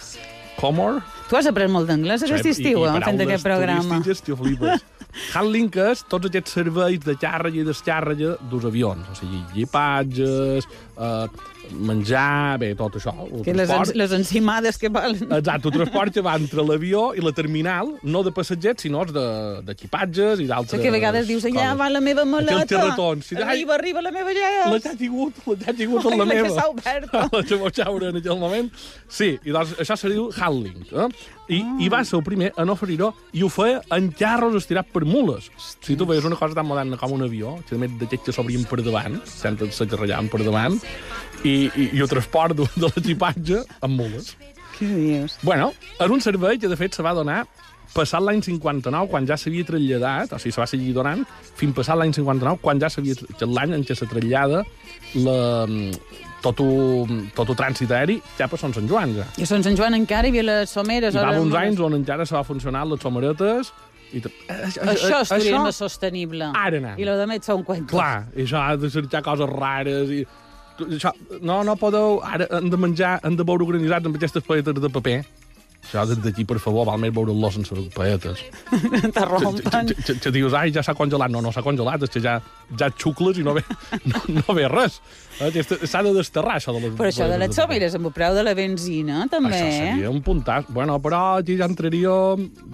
Comor? 0.61 0.99
Tu 1.31 1.37
has 1.39 1.47
après 1.49 1.69
molt 1.71 1.87
d'anglès 1.89 2.25
aquest 2.27 2.45
I- 2.49 2.51
estiu, 2.57 2.83
i 2.85 2.89
eh, 2.89 3.05
fent 3.05 3.21
aquest 3.25 3.45
programa. 3.47 4.01
turístiques 4.01 4.25
que 4.27 4.37
flipes. 4.37 4.83
Handling 5.35 5.71
és 5.83 6.05
tots 6.07 6.29
aquests 6.29 6.53
serveis 6.55 7.01
de 7.03 7.15
càrrega 7.19 7.59
i 7.59 7.65
descàrrega 7.67 8.37
dels 8.51 8.67
avions. 8.69 9.09
O 9.11 9.15
sigui, 9.19 9.41
equipatges, 9.51 10.69
eh, 10.97 11.27
menjar, 11.73 12.59
bé, 12.61 12.73
tot 12.79 12.97
això. 12.99 13.13
Que 13.45 13.55
les, 13.55 13.71
ens- 13.71 13.95
les 13.97 14.13
encimades 14.17 14.79
que 14.79 14.89
valen... 14.93 15.27
Exacte, 15.33 15.69
el 15.71 15.75
transport 15.75 16.13
que 16.15 16.23
va 16.25 16.35
entre 16.39 16.65
l'avió 16.67 17.11
i 17.17 17.23
la 17.25 17.33
terminal, 17.37 17.95
no 18.03 18.23
de 18.27 18.33
passatgers, 18.37 18.83
sinó 18.83 19.05
de- 19.09 19.63
d'equipatges 19.67 20.39
de, 20.39 20.45
i 20.45 20.49
d'altres 20.51 20.81
que 20.83 20.89
a 20.89 20.95
vegades 20.95 21.29
dius, 21.29 21.45
allà 21.49 21.71
va 21.79 21.89
la 21.91 22.01
meva 22.05 22.25
maleta. 22.29 22.67
xerratons, 22.67 23.27
sí, 23.31 23.37
ai, 23.37 23.43
arriba, 23.49 23.75
arriba 23.79 24.03
la 24.03 24.13
meva 24.15 24.35
ja. 24.37 24.71
La 24.71 24.81
que 24.81 24.89
ha 24.93 24.97
tingut, 24.99 25.35
la 25.47 25.57
que 25.57 25.71
ha 25.71 25.75
tingut 25.75 26.05
en 26.11 26.19
la 26.19 26.25
la 26.25 26.35
que 26.35 26.43
meva. 26.43 26.55
s'ha 26.57 26.69
obert. 26.71 27.13
La 27.41 27.43
que 27.47 27.57
vau 27.61 27.71
xaure 27.71 28.09
en 28.11 28.17
aquell 28.21 28.39
moment. 28.41 28.71
Sí, 29.09 29.35
i 29.45 29.53
doncs 29.55 29.77
això 29.81 29.97
se 29.99 30.09
diu 30.13 30.31
handling. 30.37 30.87
Eh? 30.93 31.09
I, 31.51 31.61
Ah. 31.61 31.77
I 31.83 31.89
va 31.91 31.99
ser 32.07 32.15
el 32.17 32.23
primer 32.23 32.53
a 32.57 32.63
no 32.65 32.77
oferir-ho, 32.77 33.09
i 33.35 33.41
ho 33.43 33.49
feia 33.51 33.81
en 33.97 34.11
carros 34.15 34.55
estirats 34.55 34.89
per 34.95 35.03
mules. 35.05 35.49
Si 35.83 35.97
tu 35.99 36.07
veies 36.07 36.25
una 36.25 36.37
cosa 36.39 36.55
tan 36.55 36.67
moderna 36.69 36.97
com 36.97 37.11
un 37.17 37.25
avió, 37.27 37.57
que 37.69 37.75
a 37.75 37.79
més 37.83 37.91
d'aquests 37.99 38.29
que 38.29 38.33
s'obrien 38.37 38.63
per 38.71 38.79
davant, 38.87 39.19
sense 39.27 39.67
se 39.75 39.87
carregaven 39.91 40.29
per 40.31 40.45
davant, 40.47 40.79
i, 41.45 41.55
i, 41.71 41.89
i 41.97 42.01
el 42.01 42.11
transport 42.11 42.57
de, 42.59 42.69
de 42.77 42.93
l'equipatge 42.93 43.65
amb 43.81 44.01
mules. 44.03 44.35
Què 44.79 44.89
dius? 44.89 45.39
Bueno, 45.43 45.73
era 45.99 46.13
un 46.13 46.23
servei 46.25 46.61
que, 46.61 46.71
de 46.71 46.79
fet, 46.79 46.97
se 46.97 47.05
va 47.05 47.15
donar 47.17 47.43
passat 47.91 48.23
l'any 48.23 48.39
59, 48.45 49.11
quan 49.11 49.27
ja 49.27 49.37
s'havia 49.41 49.67
traslladat, 49.67 50.35
o 50.37 50.39
sigui, 50.39 50.55
se 50.55 50.63
va 50.63 50.69
seguir 50.71 50.93
donant, 50.95 51.25
fins 51.59 51.75
passat 51.75 51.99
l'any 51.99 52.15
59, 52.15 52.63
quan 52.63 52.79
ja 52.83 52.91
s'havia... 52.93 53.17
l'any 53.43 53.75
en 53.81 53.87
què 53.87 53.97
se 53.99 54.07
trasllada 54.11 54.63
la, 55.25 55.39
tot, 56.45 56.63
un, 56.63 57.27
tot 57.37 57.51
un 57.51 57.59
trànsit 57.59 57.93
aeri 57.95 58.21
cap 58.39 58.55
a 58.55 58.61
Sant 58.61 58.75
Sant 58.77 58.89
Joan, 58.91 59.15
ja. 59.19 59.27
I 59.37 59.47
a 59.47 59.51
Sant 59.51 59.67
Sant 59.67 59.79
Joan 59.79 59.97
encara 59.99 60.29
hi 60.29 60.35
havia 60.35 60.47
les 60.47 60.75
someres. 60.75 61.17
Hi 61.17 61.25
va 61.25 61.39
uns 61.43 61.57
anys 61.61 61.83
on 61.87 61.99
encara 61.99 62.27
se 62.29 62.37
va 62.37 62.45
funcionar 62.47 62.87
les 62.91 63.03
someretes 63.03 63.73
i... 64.13 64.23
tot. 64.25 64.39
Això 64.51 65.23
és 65.25 65.33
turisme 65.35 65.73
sostenible. 65.75 66.53
Ara 66.57 66.81
anem. 66.83 67.01
I 67.01 67.09
lo 67.09 67.17
de 67.19 67.27
més 67.31 67.47
són 67.47 67.67
cuentos. 67.67 67.95
Clar, 67.95 68.29
i 68.37 68.47
això 68.47 68.63
ha 68.63 68.79
de 68.81 68.93
cercar 68.93 69.25
coses 69.27 69.51
rares 69.51 70.15
i... 70.15 70.23
Això, 70.89 71.13
no, 71.41 71.61
no 71.67 71.77
podeu... 71.81 72.21
Ara 72.25 72.49
hem 72.59 72.71
de 72.73 72.81
menjar, 72.81 73.19
hem 73.27 73.37
de 73.39 73.47
veure 73.47 73.67
organitzats 73.67 74.09
amb 74.09 74.19
aquestes 74.19 74.47
paetes 74.47 74.81
de 74.81 74.93
paper. 74.93 75.21
Això 75.81 76.05
des 76.07 76.21
d'aquí, 76.23 76.45
per 76.47 76.61
favor, 76.63 76.85
val 76.87 77.01
més 77.03 77.13
veure-los 77.15 77.57
sense 77.57 77.75
paetes. 77.97 78.43
T'arrompen. 79.17 79.91
Que, 79.97 80.31
dius, 80.31 80.55
ai, 80.55 80.71
ja 80.75 80.85
s'ha 80.87 80.95
congelat. 80.95 81.33
No, 81.33 81.41
no 81.43 81.51
s'ha 81.55 81.65
congelat, 81.67 82.05
és 82.07 82.13
que 82.13 82.23
ja, 82.23 82.37
ja 82.79 82.91
xucles 82.95 83.41
i 83.41 83.45
no 83.47 83.57
ve, 83.57 83.65
no, 84.11 84.23
no 84.37 84.57
ve 84.57 84.69
res. 84.71 85.01
Eh, 85.41 85.65
S'ha 85.65 86.03
de 86.05 86.13
desterrar, 86.13 86.59
això 86.59 86.75
de 86.77 86.83
les 86.85 86.95
Però 86.99 87.09
això 87.09 87.27
de 87.31 87.39
les 87.41 87.57
someres 87.57 87.95
amb 87.97 88.11
el 88.11 88.15
preu 88.15 88.35
de 88.37 88.43
la 88.45 88.53
benzina, 88.55 89.23
també, 89.33 89.55
Això 89.57 89.67
eh? 89.67 89.77
seria 89.79 90.11
un 90.13 90.21
puntàs. 90.25 90.69
Bueno, 90.69 90.99
però 91.03 91.23
aquí 91.41 91.57
ja 91.59 91.69
entraria 91.71 92.13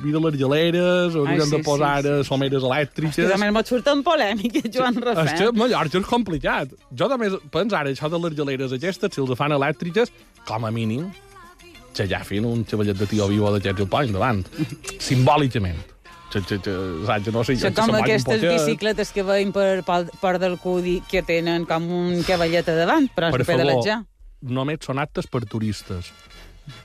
vida 0.03 0.23
les 0.27 0.39
geleres, 0.41 1.15
hauríem 1.15 1.47
sí, 1.47 1.53
de 1.55 1.61
posar 1.65 2.01
sí, 2.03 2.11
sí, 2.11 2.29
someres 2.29 2.67
elèctriques. 2.67 3.21
Que 3.21 3.29
també 3.31 3.53
mos 3.55 3.71
surten 3.71 4.03
polèmiques, 4.07 4.67
Joan 4.75 4.99
És 4.99 5.37
que. 5.39 5.53
Mallorca 5.57 6.03
és 6.03 6.11
complicat. 6.11 6.75
Jo 6.91 7.09
només 7.13 7.39
penso 7.55 7.79
ara, 7.79 7.95
això 7.95 8.11
de 8.11 8.21
les 8.27 8.35
geleres 8.37 8.75
aquestes, 8.75 9.15
si 9.15 9.23
els 9.23 9.39
fan 9.39 9.55
elèctriques, 9.55 10.11
com 10.47 10.67
a 10.67 10.75
mínim, 10.75 11.07
que 11.97 12.07
ja 12.11 12.23
fin 12.25 12.45
un 12.45 12.65
xavallet 12.69 12.99
de 12.99 13.07
tio 13.11 13.29
vivo 13.31 13.51
d'aquests 13.55 13.85
al 13.85 13.91
point 13.93 14.13
davant. 14.15 14.43
Simbòlicament. 15.03 15.79
Saps, 16.37 17.31
no 17.33 17.45
sé, 17.47 17.55
Això 17.55 17.71
com 17.77 17.95
aquestes 17.97 18.43
bicicletes 18.43 19.13
que 19.15 19.23
veiem 19.25 19.53
per, 19.55 19.81
per, 19.87 20.03
per 20.21 20.35
del 20.43 20.59
Cudi 20.61 20.99
que 21.09 21.23
tenen 21.25 21.65
com 21.69 21.87
un 21.95 22.19
cavallet 22.27 22.67
a 22.69 22.75
davant, 22.77 23.07
però 23.15 23.31
Per 23.33 23.47
pedaletjar. 23.47 24.01
només 24.43 24.83
són 24.85 24.99
actes 25.01 25.31
per 25.31 25.45
turistes. 25.49 26.11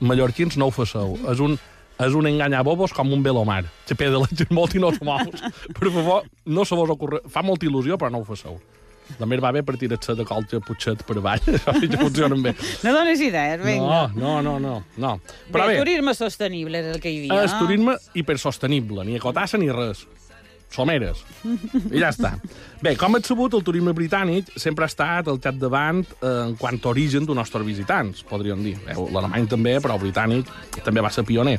Mallorquins 0.00 0.56
no 0.56 0.70
ho 0.70 0.74
faceu. 0.74 1.18
És 1.28 1.42
un, 1.42 1.58
és 1.98 2.14
un 2.16 2.30
enganyar 2.30 2.62
bobos 2.64 2.94
com 2.94 3.10
un 3.12 3.22
velomar. 3.26 3.64
Que 3.88 3.98
pedaletges 3.98 4.50
molt 4.54 4.78
i 4.78 4.80
no 4.82 4.92
us 4.94 5.02
mous. 5.02 5.42
Per 5.78 5.90
favor, 5.90 6.22
no 6.46 6.64
se 6.64 6.78
vos 6.78 6.94
ocorre... 6.94 7.20
Fa 7.28 7.42
molta 7.42 7.66
il·lusió, 7.66 7.98
però 7.98 8.12
no 8.14 8.22
ho 8.22 8.24
faceu. 8.28 8.60
La 9.20 9.26
més 9.28 9.40
va 9.42 9.50
bé 9.52 9.62
per 9.66 9.76
tirar-se 9.80 10.14
de 10.18 10.24
colxa 10.28 10.60
putxet 10.64 11.02
per 11.08 11.18
avall. 11.20 11.42
Això 11.56 11.74
funciona 12.00 12.38
bé. 12.40 12.54
No 12.84 12.94
dones 12.96 13.20
idees, 13.20 13.60
vinga. 13.64 14.08
No, 14.16 14.40
no, 14.40 14.40
no, 14.42 14.56
no. 14.62 14.74
no. 14.96 15.12
Però 15.52 15.66
bé, 15.68 15.76
bé, 15.76 15.84
turisme 15.84 16.14
sostenible 16.16 16.80
és 16.80 16.90
el 16.94 17.00
que 17.02 17.10
hi 17.12 17.22
havia. 17.26 17.44
és 17.44 17.54
turisme 17.60 17.98
hipersostenible. 18.14 19.04
Ni 19.04 19.16
acotassa 19.20 19.58
ni 19.60 19.70
res. 19.70 20.06
Someres. 20.72 21.18
I 21.92 22.00
ja 22.00 22.08
està. 22.08 22.30
Bé, 22.80 22.94
com 22.96 23.12
ets 23.18 23.28
sabut, 23.28 23.52
el 23.52 23.60
turisme 23.66 23.92
britànic 23.92 24.54
sempre 24.56 24.86
ha 24.86 24.88
estat 24.88 25.26
al 25.28 25.36
capdavant 25.44 25.98
eh, 26.14 26.30
en 26.46 26.54
quant 26.56 26.78
a 26.80 26.88
origen 26.88 27.26
dels 27.28 27.36
nostres 27.36 27.66
visitants, 27.66 28.22
podríem 28.24 28.62
dir. 28.64 28.78
Veu, 28.86 29.04
L'alemany 29.12 29.44
també, 29.52 29.74
però 29.84 29.98
el 29.98 30.06
britànic 30.06 30.48
també 30.86 31.04
va 31.04 31.10
ser 31.12 31.26
pioner. 31.28 31.58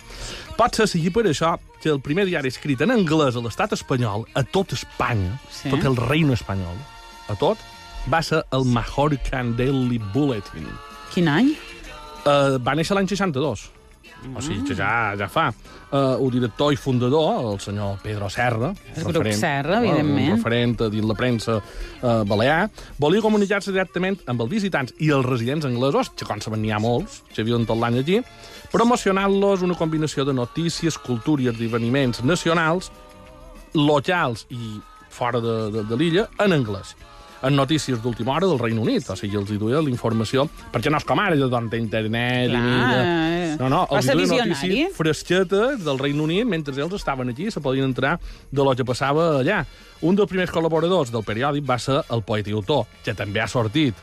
Pot 0.57 0.79
ser 0.81 0.87
sigui 0.89 1.13
per 1.13 1.27
això 1.29 1.53
que 1.83 1.91
el 1.93 2.01
primer 2.01 2.25
diari 2.25 2.49
escrit 2.49 2.81
en 2.81 2.95
anglès 2.95 3.37
a 3.37 3.43
l'estat 3.45 3.77
espanyol, 3.77 4.25
a 4.33 4.41
tot 4.49 4.73
Espanya, 4.73 5.37
Sí. 5.61 5.69
tot 5.69 5.85
el 5.85 5.95
reino 6.09 6.33
espanyol, 6.33 6.73
a 7.33 7.39
tot, 7.39 7.61
va 8.11 8.23
ser 8.23 8.43
el 8.51 8.65
Majorcan 8.65 9.55
Daily 9.59 9.99
Bulletin. 10.13 10.67
Quin 11.13 11.29
any? 11.31 11.53
Uh, 12.23 12.59
va 12.63 12.75
néixer 12.77 12.95
l'any 12.97 13.09
62. 13.11 13.69
O 14.31 14.41
sigui, 14.41 14.61
que 14.69 14.75
ja, 14.77 15.13
ja 15.19 15.27
fa. 15.27 15.49
Uh, 15.93 16.15
el 16.15 16.31
director 16.31 16.71
i 16.73 16.77
fundador, 16.79 17.43
el 17.51 17.59
senyor 17.61 17.99
Pedro 18.01 18.29
Serra, 18.31 18.71
El 18.95 19.03
grup 19.03 19.27
Serra, 19.35 19.81
evidentment. 19.83 20.31
un 20.31 20.37
referent 20.39 20.75
a 20.81 20.87
dins 20.89 21.05
la 21.05 21.17
premsa 21.19 21.57
uh, 21.59 22.23
balear, 22.25 22.69
volia 22.97 23.21
comunicar-se 23.21 23.73
directament 23.75 24.17
amb 24.31 24.41
els 24.41 24.49
visitants 24.55 24.95
i 25.03 25.11
els 25.13 25.27
residents 25.27 25.67
anglesos, 25.69 26.13
que 26.17 26.25
com 26.25 26.41
saben 26.41 26.63
n'hi 26.63 26.73
ha 26.73 26.81
molts, 26.81 27.21
que 27.35 27.45
viuen 27.45 27.67
tot 27.69 27.77
l'any 27.77 27.99
allí, 28.01 28.21
promocionant-los 28.71 29.67
una 29.67 29.77
combinació 29.77 30.25
de 30.25 30.33
notícies, 30.33 30.97
cultura 30.97 31.43
i 31.43 31.51
esdeveniments 31.51 32.23
nacionals, 32.25 32.89
locals 33.75 34.47
i 34.49 34.79
fora 35.13 35.43
de, 35.43 35.57
de, 35.75 35.89
de 35.91 35.99
l'illa, 35.99 36.29
en 36.41 36.55
anglès 36.57 36.95
en 37.43 37.55
notícies 37.55 38.01
d'última 38.01 38.37
hora 38.37 38.47
del 38.47 38.57
Regne 38.59 38.79
Unit. 38.79 39.09
O 39.11 39.15
sigui, 39.19 39.35
els 39.37 39.51
hi 39.51 39.57
duia 39.59 39.81
la 39.83 39.91
informació, 39.91 40.45
perquè 40.71 40.89
no 40.89 40.97
és 41.01 41.05
com 41.05 41.19
ara, 41.19 41.35
de 41.35 41.49
donde 41.51 41.77
internet... 41.77 42.49
Clar, 42.49 42.61
i 42.61 42.63
mira... 42.63 43.01
eh, 43.03 43.55
No, 43.59 43.67
no, 43.69 43.83
els 43.91 44.07
hi 44.07 44.13
duia 44.15 44.23
visionari. 44.23 44.49
notícies 44.49 44.95
fresquetes 44.97 45.83
del 45.85 45.99
Regne 45.99 46.23
Unit, 46.23 46.45
mentre 46.49 46.73
ells 46.81 46.95
estaven 46.97 47.29
aquí, 47.29 47.51
se 47.51 47.61
podien 47.61 47.85
entrar 47.91 48.15
de 48.49 48.63
lo 48.63 48.73
que 48.75 48.85
passava 48.87 49.27
allà. 49.43 49.59
Un 50.01 50.15
dels 50.17 50.29
primers 50.31 50.49
col·laboradors 50.51 51.11
del 51.13 51.23
periòdic 51.27 51.67
va 51.69 51.77
ser 51.79 51.99
el 52.09 52.23
poeta 52.25 52.49
i 52.49 52.53
autor, 52.57 52.87
que 53.05 53.13
també 53.13 53.39
ha 53.43 53.47
sortit 53.47 53.93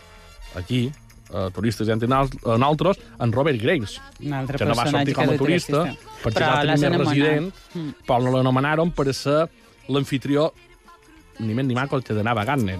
aquí, 0.56 0.90
a 1.32 1.48
turistes 1.54 1.86
i 1.86 1.92
entre 1.94 2.08
nal- 2.10 2.30
a 2.44 2.56
nosaltres, 2.58 2.98
en 3.22 3.32
Robert 3.32 3.60
Graves, 3.62 4.00
Un 4.20 4.32
altre 4.34 4.58
que 4.58 4.64
no 4.66 4.74
va 4.74 4.86
sortir 4.90 5.14
com 5.14 5.28
a 5.30 5.36
turista, 5.38 5.82
perquè 6.24 6.36
Però 6.40 6.46
ja 6.46 6.74
tenia 6.74 6.90
més 6.90 7.04
resident, 7.06 7.52
Mm. 7.74 7.90
però 8.06 8.22
no 8.24 8.32
l'anomenaron 8.36 8.90
per 8.90 9.12
ser 9.14 9.44
l'anfitrió 9.88 10.52
ni 11.38 11.54
més 11.54 11.64
ni 11.66 11.74
manco 11.74 11.96
el 11.96 12.02
que 12.02 12.12
anava 12.18 12.42
a 12.42 12.44
Gardner. 12.44 12.78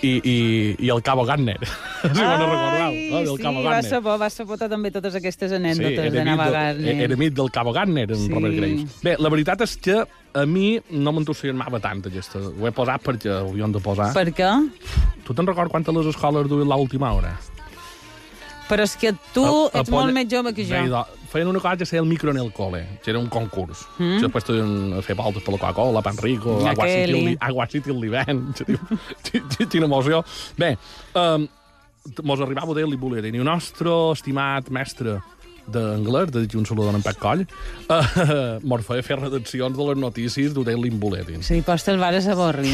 I, 0.00 0.20
i, 0.22 0.76
i 0.78 0.88
el 0.94 1.02
Cabo 1.02 1.24
Gardner. 1.26 1.58
si 1.64 2.08
me 2.14 2.22
no 2.22 2.46
recordeu. 2.46 2.92
No? 3.10 3.18
Del 3.18 3.36
sí, 3.36 3.42
Cabo 3.42 3.62
va 3.64 3.70
Gardner. 3.72 3.90
ser 3.90 4.00
bo, 4.00 4.18
va 4.18 4.30
ser 4.30 4.46
bo 4.46 4.56
també 4.56 4.90
totes 4.94 5.14
aquestes 5.18 5.52
anècdotes 5.52 5.98
era 5.98 6.10
de 6.10 6.18
mit 6.22 6.24
navegar. 6.30 6.76
del- 6.76 7.00
Era 7.08 7.16
mit 7.16 7.34
del 7.34 7.50
Cabo 7.50 7.72
Gardner, 7.72 8.06
en 8.12 8.16
Sí. 8.16 8.28
Robert 8.32 8.54
Graves. 8.54 9.00
Bé, 9.02 9.16
la 9.18 9.28
veritat 9.28 9.60
és 9.66 9.76
que 9.76 9.96
a 10.34 10.46
mi 10.46 10.78
no 10.90 11.10
m'entusiasmava 11.12 11.80
tant 11.80 12.04
aquesta. 12.06 12.38
Ho 12.38 12.66
he 12.68 12.70
posat 12.72 13.02
perquè 13.02 13.30
ho 13.42 13.48
havíem 13.50 13.72
de 13.74 13.80
posar. 13.80 14.12
Per 14.14 14.30
què? 14.32 14.52
Tu 15.26 15.34
te'n 15.34 15.46
recordes 15.46 15.70
quantes 15.72 15.94
les 15.94 16.06
escoles 16.14 16.46
duien 16.48 16.68
l'última 16.68 17.12
hora? 17.12 17.34
Però 18.68 18.84
és 18.84 18.94
que 19.00 19.14
tu 19.32 19.42
A- 19.44 19.78
a 19.78 19.80
ets 19.80 19.88
polla- 19.90 20.04
molt 20.04 20.12
més 20.14 20.28
jove 20.30 20.52
que 20.54 20.62
jo. 20.64 20.74
Bé, 20.76 20.88
feien 21.28 21.48
una 21.48 21.60
cosa 21.60 21.76
que 21.76 21.86
seia 21.86 22.00
el 22.00 22.08
micro 22.08 22.30
en 22.30 22.38
el 22.38 22.52
cole, 22.52 22.86
que 23.04 23.10
era 23.10 23.18
un 23.20 23.28
concurs. 23.28 23.84
Mm. 23.98 24.18
Després 24.24 24.44
podien 24.48 25.02
fer 25.04 25.14
voltes 25.18 25.42
per 25.44 25.52
la 25.54 25.58
Coca-Cola, 25.60 26.02
Pan 26.02 26.16
Rico, 26.22 26.58
Agua 26.66 26.86
City, 26.88 27.36
Agua 27.40 27.66
City 27.68 27.90
el 27.90 28.00
qui- 29.28 29.68
Quina 29.68 29.86
emoció. 29.86 30.22
Bé, 30.56 30.76
um, 31.14 31.44
mos 32.24 32.40
arribava 32.40 32.72
Bulletin 32.96 33.34
i 33.36 33.42
el 33.42 33.44
nostre 33.44 33.92
estimat 34.14 34.70
mestre 34.72 35.18
d'anglès, 35.68 36.30
de 36.32 36.46
dir 36.46 36.56
un 36.56 36.64
saludo 36.64 36.88
en 36.96 37.02
Pep 37.04 37.18
Coll, 37.20 37.42
uh, 37.44 38.56
mos 38.68 38.86
feia 38.88 39.04
fer 39.04 39.18
redaccions 39.20 39.76
de 39.76 39.84
les 39.90 39.98
notícies 40.00 40.54
del 40.56 40.64
Daily 40.64 40.88
Bulletin. 40.90 41.42
Sí, 41.44 41.60
pots 41.60 41.84
el 41.92 42.00
vares 42.00 42.26
a 42.26 42.34
borri. 42.38 42.72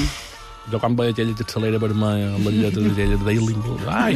Jo 0.72 0.80
quan 0.80 0.96
veia 0.96 1.12
aquella 1.12 1.34
que 1.36 1.44
accelera 1.44 1.78
vermella 1.80 2.30
amb 2.38 2.48
les 2.48 2.56
lletres 2.56 2.86
d'aquella 2.88 3.18
de 3.20 3.26
Daily 3.26 3.56
Bulletin, 3.60 3.88
ai, 3.92 4.14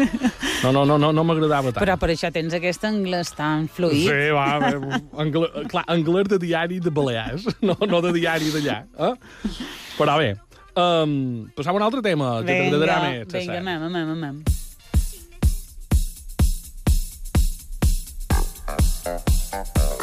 no, 0.64 0.72
no, 0.72 0.84
no, 0.88 0.96
no, 0.96 1.10
no 1.12 1.24
m'agradava 1.28 1.74
tant. 1.74 1.82
Però 1.82 1.98
per 2.00 2.08
això 2.14 2.30
tens 2.34 2.56
aquest 2.56 2.86
anglès 2.88 3.34
tan 3.36 3.68
fluid. 3.68 4.08
Sí, 4.08 4.30
va, 4.32 4.46
bé, 4.64 5.00
anglès, 5.24 5.56
clar, 5.72 5.84
anglès 5.92 6.30
de 6.32 6.40
diari 6.46 6.80
de 6.84 6.92
Balears, 6.94 7.48
no, 7.68 7.76
no 7.84 8.00
de 8.08 8.14
diari 8.16 8.48
d'allà. 8.54 8.78
Eh? 9.08 9.14
Però 9.98 10.16
bé, 10.22 10.30
um, 10.72 11.18
passam 11.58 11.76
a 11.76 11.82
un 11.82 11.88
altre 11.90 12.04
tema 12.06 12.38
que 12.40 12.54
t'agradarà 12.54 13.02
més. 13.10 13.36
vinga, 13.36 13.60
anem, 13.60 13.90
anem, 13.92 14.16
anem. 14.16 14.40
Por 18.68 18.80
si 18.84 19.97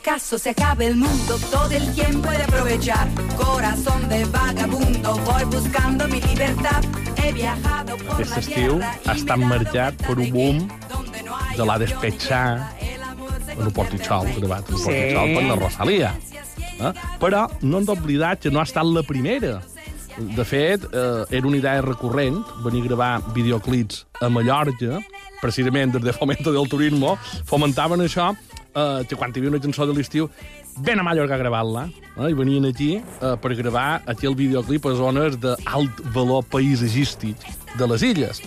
acaso 0.00 0.38
se 0.38 0.50
acabe 0.50 0.86
el 0.86 0.96
mundo, 0.96 1.38
todo 1.50 1.70
el 1.70 1.94
tiempo 1.94 2.30
he 2.32 2.36
de 2.38 2.44
aprovechar. 2.44 3.08
Corazón 3.36 4.08
de 4.08 4.24
vagabundo, 4.26 5.14
voy 5.18 5.44
buscando 5.44 6.08
mi 6.08 6.20
libertad. 6.22 6.82
He 7.22 7.32
viajado 7.32 7.96
por 7.98 8.14
Aquest 8.14 8.30
la 8.30 8.40
estiu 8.40 8.80
ha 8.80 9.12
estat 9.12 9.38
marcat 9.38 10.00
per 10.06 10.16
un 10.18 10.30
boom 10.32 10.62
de 11.56 11.66
la 11.66 11.76
despetxar 11.78 12.72
en 12.80 13.60
el 13.66 13.72
Portitxol, 13.72 14.26
gravat 14.38 14.68
en 14.68 14.74
el 14.74 14.80
Sí. 14.80 14.84
Portitxol 14.88 15.34
per 15.34 15.44
la 15.44 15.56
Rosalia. 15.56 16.14
Eh? 16.80 16.92
Però 17.20 17.46
no 17.60 17.78
hem 17.78 17.84
d'oblidar 17.84 18.38
que 18.38 18.50
no 18.50 18.60
ha 18.60 18.64
estat 18.64 18.84
la 18.88 19.02
primera. 19.02 19.60
De 20.16 20.44
fet, 20.44 20.84
eh, 20.92 21.24
era 21.30 21.46
una 21.46 21.56
idea 21.56 21.80
recurrent 21.82 22.40
venir 22.64 22.82
a 22.82 22.88
gravar 22.88 23.34
videoclips 23.34 24.06
a 24.20 24.28
Mallorca, 24.28 25.00
precisament 25.40 25.92
des 25.92 26.02
de 26.02 26.12
Fomento 26.12 26.52
del 26.52 26.68
Turismo, 26.68 27.18
fomentaven 27.46 28.00
això, 28.00 28.34
eh, 28.74 29.16
quan 29.16 29.34
hi 29.34 29.40
havia 29.40 29.52
una 29.52 29.60
cançó 29.62 29.86
de 29.86 29.94
l'estiu, 29.96 30.28
ven 30.78 31.00
a 31.00 31.04
Mallorca 31.06 31.34
a 31.34 31.42
gravar-la, 31.42 31.86
eh, 32.16 32.30
i 32.30 32.34
venien 32.38 32.66
aquí 32.68 32.96
eh, 32.98 33.36
per 33.40 33.54
gravar 33.58 34.02
aquí 34.06 34.26
el 34.26 34.36
videoclip 34.38 34.86
a 34.86 34.94
zones 34.94 35.38
d'alt 35.40 36.02
valor 36.14 36.44
paisatgístic 36.50 37.36
de 37.78 37.86
les 37.86 38.02
illes. 38.02 38.42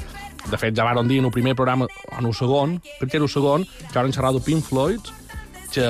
de 0.52 0.58
fet, 0.60 0.76
ja 0.76 0.84
varen 0.84 1.08
dir 1.08 1.22
en 1.22 1.26
el 1.30 1.32
primer 1.32 1.56
programa, 1.56 1.88
en 2.18 2.26
el 2.28 2.34
segon, 2.36 2.80
perquè 3.00 3.16
era 3.16 3.24
el 3.24 3.32
segon, 3.32 3.64
que 3.64 3.96
varen 3.96 4.12
xerrar 4.12 4.34
de 4.36 4.42
Pink 4.44 4.66
Floyd, 4.68 5.00
que 5.74 5.86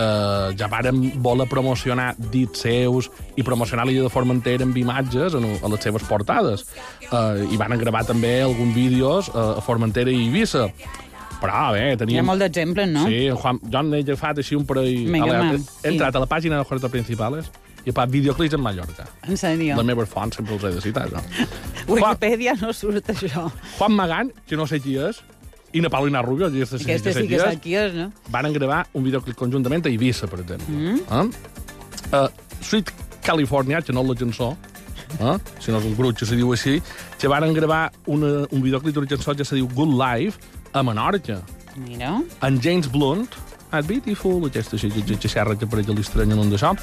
ja 0.60 0.68
varen 0.72 1.02
voler 1.24 1.48
promocionar 1.52 2.14
dits 2.32 2.64
seus 2.64 3.10
i 3.36 3.44
promocionar 3.44 3.86
l'illa 3.88 4.06
de 4.06 4.12
Formentera 4.14 4.64
amb 4.64 4.78
imatges 4.80 5.36
en, 5.36 5.48
a 5.60 5.72
les 5.74 5.84
seves 5.84 6.06
portades. 6.08 6.64
Uh, 7.10 7.44
I 7.52 7.60
van 7.60 7.76
gravar 7.82 8.06
també 8.08 8.38
alguns 8.42 8.76
vídeos 8.78 9.32
uh, 9.34 9.58
a 9.58 9.66
Formentera 9.66 10.14
i 10.14 10.22
Eivissa. 10.28 10.70
Però, 11.44 11.74
bé, 11.76 11.84
Hi 12.08 12.22
ha 12.22 12.24
molt 12.24 12.40
d'exemples, 12.40 12.88
no? 12.88 13.04
Sí, 13.12 13.26
en 13.28 13.36
Juan, 13.36 13.60
jo 13.74 13.84
n'he 13.84 14.00
agafat 14.06 14.40
així 14.40 14.56
un 14.56 14.64
parell... 14.68 14.94
Vinga, 15.12 15.28
Ale, 15.28 15.58
va, 15.60 15.76
he 15.84 15.92
entrat 15.92 16.16
a 16.16 16.22
la 16.24 16.30
pàgina 16.32 16.62
de 16.62 16.68
Jorge 16.70 16.92
Principales 16.94 17.50
i 17.84 17.92
he 17.92 17.96
pagat 17.96 18.14
videoclips 18.14 18.56
en 18.56 18.64
Mallorca. 18.64 19.10
En 19.28 19.40
sèrio. 19.40 19.76
Les 19.76 19.88
meves 19.90 20.08
fonts 20.08 20.40
sempre 20.40 20.56
els 20.56 20.64
he 20.70 20.72
de 20.78 20.84
citar, 20.86 21.10
no? 21.12 21.20
Wikipedia 21.92 22.56
no 22.62 22.72
surt 22.72 23.12
això. 23.12 23.50
Juan 23.76 23.98
Magán, 23.98 24.32
que 24.48 24.60
no 24.60 24.70
sé 24.72 24.80
qui 24.84 24.96
és, 25.04 25.20
i 25.76 25.84
na 25.84 25.92
Paulina 25.92 26.22
Rubio, 26.24 26.48
que 26.48 26.62
aquesta 26.62 26.80
sí, 26.80 26.88
Aquesta 26.88 27.16
sí 27.18 27.28
que 27.28 27.42
és, 27.42 27.90
és, 27.90 27.98
no? 27.98 28.08
van 28.32 28.48
gravar 28.56 28.86
un 28.96 29.04
videoclip 29.04 29.36
conjuntament 29.36 29.84
a 29.84 29.92
Eivissa, 29.92 30.32
per 30.32 30.40
exemple. 30.46 30.72
Mm. 30.72 31.02
Eh? 31.12 32.14
Uh, 32.14 32.30
Sweet 32.64 32.94
California, 33.26 33.84
que 33.84 33.92
no 33.92 34.06
és 34.08 34.14
la 34.14 34.20
cançó, 34.24 34.54
eh? 35.20 35.38
sinó 35.60 35.84
és 35.84 35.92
un 35.92 36.00
grup 36.00 36.16
que 36.16 36.30
se 36.30 36.40
diu 36.40 36.56
així, 36.56 36.80
que 37.20 37.28
van 37.28 37.52
gravar 37.52 37.90
una, 38.08 38.46
un 38.48 38.64
videoclip 38.64 38.96
d'una 38.96 39.12
cançó 39.12 39.36
que 39.36 39.44
se 39.44 39.60
diu 39.60 39.68
Good 39.76 39.98
Life 40.00 40.53
a 40.74 40.84
Menorca. 40.84 41.42
Mira. 41.76 42.22
En 42.42 42.62
James 42.62 42.90
Blunt, 42.92 43.30
At 43.72 43.88
Beautiful, 43.90 44.46
aquesta 44.46 44.78
xerra 44.78 45.56
que 45.58 45.66
per 45.66 45.82
allà 45.82 45.96
l'estranya 45.98 46.38
en 46.38 46.52
d'això, 46.54 46.74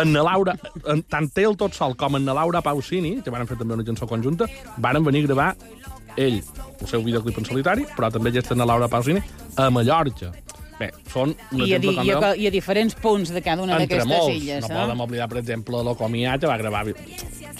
en 0.00 0.12
na 0.12 0.22
Laura, 0.22 0.54
en, 0.86 1.00
tant 1.08 1.30
ell 1.40 1.56
tot 1.58 1.74
sol 1.74 1.96
com 1.98 2.18
en 2.18 2.24
na 2.28 2.34
Laura 2.36 2.60
Pausini, 2.62 3.16
que 3.24 3.32
van 3.32 3.48
fer 3.48 3.56
també 3.58 3.74
una 3.78 3.86
cançó 3.86 4.06
conjunta, 4.10 4.46
van 4.78 5.00
venir 5.04 5.24
a 5.24 5.30
gravar 5.30 5.48
ell, 6.16 6.40
el 6.80 6.86
seu 6.90 7.02
videoclip 7.06 7.40
en 7.40 7.48
solitari, 7.48 7.88
però 7.96 8.10
també 8.12 8.30
aquesta 8.34 8.54
na 8.58 8.68
Laura 8.68 8.88
Pausini, 8.92 9.22
a 9.56 9.70
Mallorca. 9.72 10.32
Bé, 10.80 10.88
són 11.12 11.34
un 11.52 11.60
I 11.66 11.74
a, 11.74 11.76
exemple, 11.76 12.04
i, 12.06 12.12
a, 12.14 12.30
I 12.40 12.46
a 12.48 12.50
diferents 12.54 12.94
punts 12.96 13.28
de 13.34 13.42
cada 13.44 13.60
una 13.60 13.76
d'aquestes 13.76 14.30
illes. 14.32 14.64
no 14.64 14.70
eh? 14.70 14.78
podem 14.78 15.02
oblidar, 15.04 15.26
per 15.28 15.42
exemple, 15.42 15.82
l'Ocomià, 15.84 16.38
que 16.40 16.48
va 16.48 16.56
gravar 16.56 16.86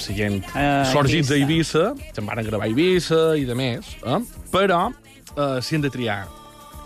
siguent 0.01 0.39
Ah, 0.55 0.87
sorgits 0.89 1.29
a 1.29 1.37
Eivissa. 1.37 1.91
Eivissa, 1.91 2.13
que 2.15 2.23
en 2.23 2.31
van 2.31 2.41
gravar 2.47 2.65
a 2.65 2.71
Eivissa 2.71 3.21
i 3.37 3.45
de 3.45 3.57
més, 3.59 3.93
eh? 4.01 4.23
però 4.55 4.87
eh, 5.37 5.61
si 5.63 5.77
hem 5.77 5.85
de 5.85 5.93
triar 5.93 6.23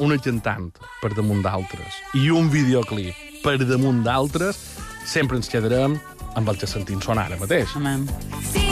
una 0.03 0.19
cantant 0.19 0.73
per 1.03 1.13
damunt 1.15 1.45
d'altres 1.45 2.01
i 2.19 2.27
un 2.35 2.51
videoclip 2.51 3.43
per 3.45 3.59
damunt 3.63 4.03
d'altres, 4.07 4.59
sempre 5.07 5.39
ens 5.39 5.53
quedarem 5.53 5.99
amb 6.35 6.51
el 6.51 6.59
que 6.59 6.67
sentim 6.67 7.03
sonar 7.05 7.29
ara 7.29 7.41
mateix. 7.41 7.77
Home. 7.79 7.99
Sin 8.51 8.64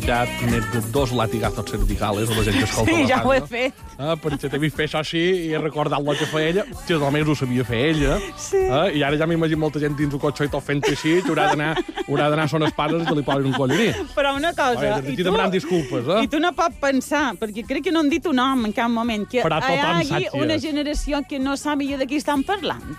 quieras. 0.00 0.28
més 0.50 0.70
de 0.72 0.80
dos 0.92 1.12
latigazos 1.12 1.70
cervicales 1.70 2.30
a 2.30 2.34
la 2.34 2.44
gent 2.44 2.58
que 2.58 2.64
escolta 2.64 2.90
Sí, 2.90 3.02
la 3.02 3.08
ja 3.08 3.22
ho 3.26 3.32
he 3.34 3.40
fet. 3.46 3.74
Ah, 3.98 4.14
perquè 4.16 4.50
t'he 4.50 4.58
vist 4.58 4.76
fer 4.76 4.86
això 4.88 5.02
així 5.02 5.22
i 5.48 5.52
he 5.52 5.58
recordat 5.58 6.00
el 6.00 6.16
que 6.18 6.26
feia 6.26 6.48
ella, 6.48 6.64
que 6.86 6.98
només 6.98 7.28
ho 7.28 7.34
sabia 7.34 7.64
fer 7.64 7.82
ella. 7.92 8.18
Sí. 8.36 8.62
Ah, 8.70 8.88
I 8.88 9.02
ara 9.02 9.16
ja 9.16 9.26
m'imagino 9.26 9.60
molta 9.60 9.80
gent 9.82 9.96
dins 9.96 10.12
el 10.12 10.20
cotxe 10.20 10.48
i 10.48 10.52
tot 10.52 10.64
fent 10.64 10.82
així, 10.88 11.20
que 11.22 11.30
haurà 11.30 11.50
d'anar 11.52 11.76
haurà 12.06 12.28
d'anar 12.30 12.44
a 12.44 12.48
son 12.48 12.66
espases 12.66 13.02
i 13.02 13.06
que 13.06 13.16
li 13.18 13.26
posin 13.26 13.48
un 13.52 13.56
colloní. 13.56 13.88
Però 14.16 14.34
una 14.36 14.52
cosa... 14.56 14.80
Des 14.80 15.08
d'aquí 15.10 15.22
demanem 15.22 15.52
disculpes, 15.54 16.08
eh? 16.08 16.24
I 16.26 16.30
tu 16.32 16.40
no 16.42 16.52
pots 16.56 16.78
pensar, 16.82 17.32
perquè 17.40 17.66
crec 17.68 17.88
que 17.88 17.94
no 17.94 18.02
han 18.02 18.10
dit 18.12 18.26
un 18.26 18.38
nom 18.40 18.66
en 18.68 18.76
cap 18.76 18.90
moment, 18.90 19.26
que 19.28 19.42
hi 19.42 19.78
hagi 19.78 20.28
una 20.38 20.58
generació 20.58 21.22
que 21.28 21.38
no 21.38 21.56
sàpiga 21.56 21.98
de 22.00 22.06
qui 22.06 22.20
estan 22.22 22.44
parlant. 22.46 22.96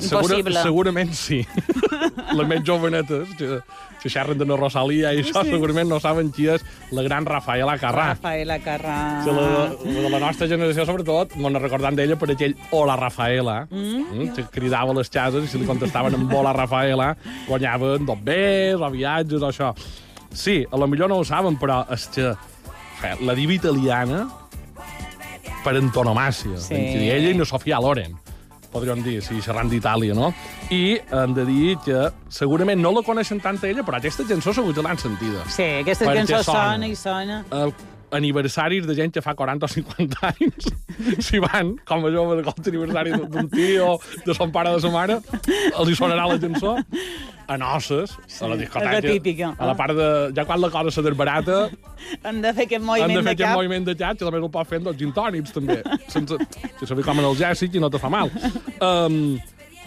Segura, 0.00 0.38
Impossible. 0.38 0.62
segurament 0.62 1.12
sí. 1.14 1.40
Les 2.38 2.46
més 2.48 2.62
jovenetes, 2.66 3.28
que, 3.38 3.58
que 4.00 4.10
xerren 4.12 4.38
de 4.38 4.46
la 4.48 4.56
Rosalia 4.56 5.12
i 5.12 5.22
això, 5.22 5.42
Sí. 5.44 5.50
segurament 5.52 5.88
no 5.90 5.98
saben 6.00 6.30
qui 6.32 6.46
és 6.48 6.64
la 6.94 7.02
gran 7.06 7.26
Rafaela 7.26 7.76
Carrà. 7.80 8.10
Rafaela 8.14 8.58
Carrà. 8.64 8.98
Que 9.24 9.34
la, 9.34 9.46
la 9.84 10.04
de 10.06 10.12
la 10.14 10.20
nostra 10.22 10.48
generació, 10.50 10.86
sobretot, 10.88 11.34
m'ho 11.36 11.52
recordant 11.58 11.98
d'ella 11.98 12.16
per 12.20 12.30
aquell 12.34 12.54
Hola 12.76 12.96
Rafaela, 13.00 13.66
mm. 13.70 14.30
que 14.36 14.46
cridava 14.54 14.94
les 14.96 15.10
cases 15.12 15.44
i 15.44 15.50
si 15.52 15.60
li 15.60 15.68
contestaven 15.68 16.16
amb 16.18 16.32
Hola 16.32 16.54
Rafaela, 16.56 17.12
guanyaven 17.48 18.06
dos 18.08 18.22
bés 18.24 18.80
o 18.80 18.90
viatges 18.94 19.42
o 19.42 19.50
això. 19.50 19.74
Sí, 20.30 20.64
a 20.70 20.78
lo 20.78 20.86
millor 20.86 21.10
no 21.10 21.18
ho 21.18 21.24
saben, 21.26 21.58
però 21.58 21.82
és 21.90 22.06
que 22.14 22.32
la 23.26 23.34
diva 23.34 23.52
italiana 23.56 24.28
per 25.64 25.74
antonomàcia. 25.76 26.56
Sí. 26.62 26.74
Sí. 26.76 27.08
Ella 27.10 27.34
i 27.34 27.38
la 27.38 27.44
Sofia 27.48 27.80
Loren 27.82 28.14
podríem 28.72 29.02
dir, 29.04 29.18
si 29.22 29.40
xerrant 29.44 29.70
d'Itàlia, 29.70 30.14
no? 30.16 30.32
I 30.70 30.98
hem 31.20 31.34
de 31.36 31.44
dir 31.48 31.76
que 31.84 32.08
segurament 32.32 32.80
no 32.80 32.92
la 32.94 33.04
coneixen 33.06 33.40
tant 33.42 33.58
ella, 33.66 33.84
però 33.86 33.98
aquesta 33.98 34.26
cançó 34.28 34.54
segur 34.56 34.74
que 34.76 34.84
l'han 34.86 35.00
sentida. 35.00 35.44
Sí, 35.50 35.68
cançó 36.20 36.42
sona. 36.42 36.66
sona 36.74 36.90
i 36.90 36.96
sona. 36.98 37.40
uh, 37.50 37.72
aniversaris 38.16 38.86
de 38.86 38.94
gent 38.98 39.12
que 39.14 39.22
fa 39.22 39.34
40 39.38 39.66
o 39.66 39.68
50 39.68 40.30
anys, 40.32 40.70
si 41.26 41.40
van, 41.42 41.74
com 41.88 42.06
a 42.06 42.12
jove 42.12 42.40
de 42.40 42.46
qualsevol 42.46 42.86
aniversari 42.90 43.14
d'un 43.30 43.50
tio, 43.52 43.98
de 44.26 44.34
son 44.34 44.52
pare 44.54 44.72
o 44.72 44.78
de 44.78 44.84
sa 44.84 44.92
mare, 44.94 45.20
els 45.76 45.90
hi 45.90 45.98
sonarà 45.98 46.26
la 46.30 46.38
cançó 46.42 46.76
a 47.50 47.56
noces, 47.58 48.12
a 48.40 48.46
la 48.46 48.56
discoteca. 48.56 48.98
és 48.98 49.04
la 49.04 49.10
típica. 49.10 49.54
A 49.58 49.66
la 49.66 49.74
part 49.74 49.96
de... 49.98 50.08
Ja 50.36 50.44
quan 50.46 50.60
la 50.62 50.70
cosa 50.70 50.92
se 50.94 51.02
desbarata, 51.02 51.64
Han 52.24 52.38
de 52.40 52.52
fer 52.56 52.64
aquest 52.68 52.80
han 52.80 52.86
moviment 52.86 53.10
de 53.10 53.16
fer 53.18 53.24
de 53.24 53.30
aquest 53.34 53.48
cap. 53.48 53.56
moviment 53.58 53.86
de 53.88 53.94
xat, 53.98 54.18
que 54.20 54.24
també 54.24 54.38
el 54.40 54.50
pot 54.54 54.68
fer 54.70 54.78
amb 54.80 54.86
dos 54.88 54.96
gin 55.00 55.10
tònics, 55.12 55.52
també. 55.52 55.80
Sense, 56.08 56.38
si 56.78 56.94
ve 56.94 57.02
com 57.04 57.18
en 57.18 57.26
el 57.28 57.36
Jessic 57.36 57.74
i 57.74 57.82
no 57.82 57.90
te 57.90 57.98
fa 58.00 58.08
mal. 58.12 58.30
Um, 58.80 59.36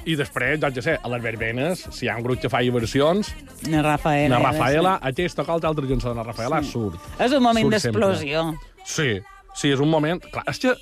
I 0.05 0.15
després, 0.19 0.59
doncs, 0.59 0.75
ja 0.75 0.81
sé, 0.83 0.97
a 1.01 1.09
les 1.13 1.21
verbenes, 1.23 1.85
si 1.95 2.05
hi 2.05 2.09
ha 2.11 2.17
un 2.17 2.23
grup 2.25 2.41
que 2.41 2.49
fa 2.51 2.59
versions, 2.73 3.29
Na 3.69 3.81
Rafaela. 3.81 4.35
na 4.37 4.41
Rafaela, 4.43 4.97
aquesta 5.01 5.41
o 5.43 5.45
qualsevol 5.45 5.69
altra 5.69 5.87
cançó 5.87 6.09
de 6.09 6.15
na 6.15 6.23
Rafaela 6.23 6.61
surt. 6.63 6.99
És 7.19 7.31
un 7.31 7.41
moment 7.43 7.69
d'explosió. 7.71 8.53
Sí, 8.85 9.21
sí, 9.55 9.71
és 9.71 9.79
un 9.79 9.89
moment... 9.89 10.19
Clar, 10.31 10.43
és 10.51 10.59
que, 10.59 10.73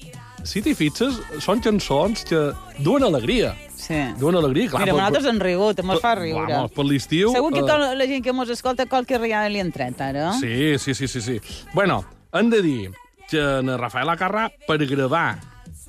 si 0.44 0.62
t'hi 0.66 0.74
fixes, 0.74 1.20
són 1.40 1.62
cançons 1.62 2.24
que 2.26 2.40
duen 2.80 3.04
alegria. 3.04 3.54
Sí. 3.76 4.00
Duen 4.18 4.36
alegria, 4.36 4.70
clar. 4.72 4.82
Mira, 4.82 4.94
per- 4.96 5.02
nosaltres 5.04 5.26
hem 5.30 5.40
rigut, 5.40 5.80
ens 5.86 6.02
fa 6.02 6.16
riure. 6.16 6.48
Vamos, 6.54 6.72
per 6.74 6.86
l'estiu... 6.86 7.32
Segur 7.36 7.52
que 7.54 7.62
eh, 7.62 7.94
la 8.02 8.08
gent 8.10 8.24
que 8.26 8.34
mos 8.34 8.50
escolta 8.50 8.88
qualque 8.90 9.18
riada 9.22 9.50
li 9.50 9.60
han 9.62 9.72
tret, 9.72 10.02
ara. 10.02 10.32
Sí, 10.40 10.80
sí, 10.80 10.96
sí, 10.98 11.08
sí, 11.08 11.22
sí. 11.22 11.40
Bueno, 11.74 12.04
hem 12.34 12.50
de 12.50 12.62
dir 12.66 12.92
que 13.30 13.42
na 13.64 13.78
Rafaela 13.78 14.18
Carrà, 14.18 14.50
per 14.68 14.80
gravar 14.90 15.38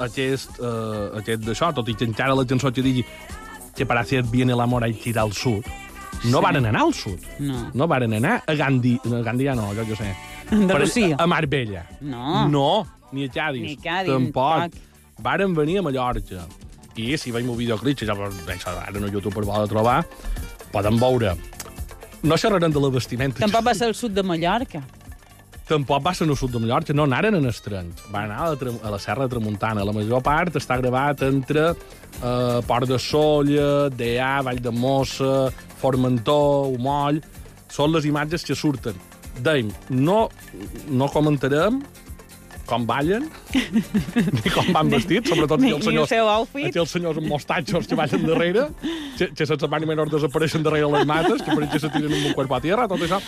aquest, 0.05 0.59
uh, 0.61 1.17
aquest 1.19 1.43
d'això, 1.47 1.73
tot 1.75 1.88
i 1.88 1.95
que 1.95 2.05
encara 2.09 2.35
la 2.35 2.45
cançó 2.47 2.73
que 2.73 2.83
digui 2.83 3.05
que 3.75 3.87
para 3.87 4.01
hacer 4.01 4.23
bien 4.25 4.51
el 4.51 4.61
amor 4.61 4.85
hay 4.85 4.95
que 4.95 5.11
ir 5.11 5.19
al 5.19 5.33
sud, 5.33 5.65
no 6.25 6.38
Sí. 6.38 6.45
varen 6.45 6.67
anar 6.67 6.83
al 6.83 6.93
sud. 6.95 7.19
No. 7.38 7.71
No 7.75 7.87
varen 7.88 8.12
anar 8.15 8.43
a 8.47 8.55
Gandhi... 8.55 8.99
A 9.05 9.23
Gandia 9.23 9.55
no, 9.55 9.73
jo, 9.75 9.85
jo 9.88 9.97
sé. 9.97 10.15
Andalusia. 10.51 11.17
A 11.19 11.27
Marbella. 11.27 11.87
No. 12.01 12.47
No, 12.49 12.87
ni 13.12 13.25
a 13.25 13.31
Cádiz. 13.31 13.62
Ni 13.62 13.73
a 13.73 13.83
Cádiz, 13.83 14.12
Tampoc. 14.12 14.61
tampoc. 14.61 14.81
Varen 15.19 15.55
venir 15.55 15.79
a 15.79 15.83
Mallorca. 15.83 16.45
I 16.97 17.17
si 17.17 17.33
veiem 17.33 17.49
un 17.49 17.57
videoclip, 17.57 17.99
ja 18.05 18.12
això 18.12 18.69
ara 18.77 19.01
no 19.01 19.09
YouTube 19.09 19.33
per 19.35 19.45
poder 19.49 19.69
trobar, 19.71 20.05
poden 20.71 20.99
veure. 21.01 21.35
No 22.23 22.37
xerrarem 22.37 22.71
de 22.71 22.79
la 22.81 22.91
vestimenta. 22.91 23.41
Tampoc 23.41 23.65
va 23.67 23.75
ser 23.75 23.88
al 23.88 23.95
sud 23.95 24.12
de 24.12 24.23
Mallorca. 24.23 24.83
Tampoc 25.72 26.02
va 26.04 26.12
ser 26.14 26.26
al 26.28 26.37
sud 26.37 26.52
de 26.52 26.61
Mallorca, 26.61 26.92
no 26.92 27.06
anaren 27.08 27.38
en 27.38 27.46
estranys. 27.48 28.02
Van 28.12 28.28
anar 28.28 28.44
a 28.44 28.52
la, 28.52 28.72
a 28.85 28.90
la 28.92 28.98
Serra 29.00 29.24
de 29.24 29.32
Tramuntana. 29.32 29.87
La 29.88 29.94
major 29.96 30.20
part 30.24 30.58
està 30.61 30.76
gravat 30.80 31.22
entre 31.24 31.70
eh, 31.72 32.58
Port 32.68 32.90
de 32.90 32.98
Solla, 33.00 33.88
Deà, 33.88 34.35
Vall 34.44 34.61
de 34.62 34.72
Mossa, 34.74 35.48
Formentor, 35.82 36.74
Humoll... 36.76 37.22
Són 37.72 37.88
les 37.88 38.04
imatges 38.04 38.42
que 38.44 38.52
surten. 38.52 38.92
Deim, 39.40 39.70
no, 39.88 40.26
no 40.92 41.06
comentarem 41.08 41.78
com 42.68 42.85
ballen, 42.85 43.24
ni 44.37 44.52
com 44.52 44.68
van 44.76 44.90
vestits, 44.92 45.32
sobretot 45.32 45.61
Ni- 45.61 45.72
els 45.72 45.87
ni 45.88 45.96
el 45.96 46.04
senyors, 46.06 46.12
outfit. 46.37 46.68
aquí 46.68 46.80
els 46.82 46.92
senyors 46.92 47.16
amb 47.20 47.30
mostatxos 47.32 47.88
que 47.88 47.96
ballen 47.96 48.26
darrere, 48.28 48.66
que, 49.16 49.30
que 49.32 49.48
sense 49.48 49.72
van 49.72 49.85
i 49.85 49.88
menors 49.88 50.12
desapareixen 50.12 50.64
darrere 50.68 50.92
les 50.92 51.08
mates, 51.08 51.40
que 51.40 51.48
per 51.48 51.64
exemple 51.64 51.80
se 51.87 51.92
tiren 51.96 52.12
amb 52.12 52.28
un 52.28 52.37
cuerpo 52.37 52.61
a 52.61 52.61
tierra, 52.64 52.85
tot 52.92 53.08
això. 53.08 53.18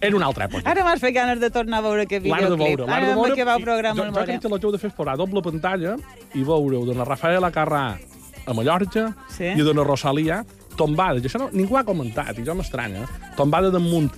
Era 0.00 0.16
una 0.16 0.26
altra 0.26 0.46
època. 0.46 0.62
Ara 0.70 0.84
m'has 0.84 1.00
fet 1.00 1.14
ganes 1.14 1.40
de 1.40 1.50
tornar 1.50 1.78
a 1.78 1.82
veure 1.82 2.02
aquest 2.06 2.24
L'han 2.24 2.38
de 2.38 2.50
videoclip. 2.50 2.78
veure, 2.78 2.92
Ara 2.92 3.06
de 3.08 3.14
veure. 3.14 3.34
que 3.34 3.44
va 3.44 3.54
el 3.56 3.60
i 3.60 3.64
programa 3.64 3.98
jo, 4.04 4.06
jo 4.12 4.24
crec 4.24 4.40
que 4.42 4.48
la 4.48 4.58
heu 4.62 4.72
de 4.72 4.78
fer 4.78 4.90
posar 4.94 5.16
doble 5.16 5.42
pantalla 5.42 5.96
i 6.34 6.42
veure-ho 6.44 6.84
de 6.86 6.94
la 6.94 7.04
Rafaela 7.04 7.50
Carrà 7.50 7.98
a 8.46 8.52
Mallorca 8.54 9.14
Sí. 9.28 9.44
i 9.44 9.62
de 9.62 9.74
la 9.74 9.82
Rosalia 9.84 10.44
tombada, 10.76 11.20
que 11.20 11.26
això 11.28 11.38
no, 11.40 11.50
ningú 11.50 11.76
ha 11.76 11.82
comentat, 11.84 12.38
i 12.38 12.44
jo 12.46 12.54
m'estranya, 12.54 13.08
tombada 13.36 13.70
damunt 13.70 14.12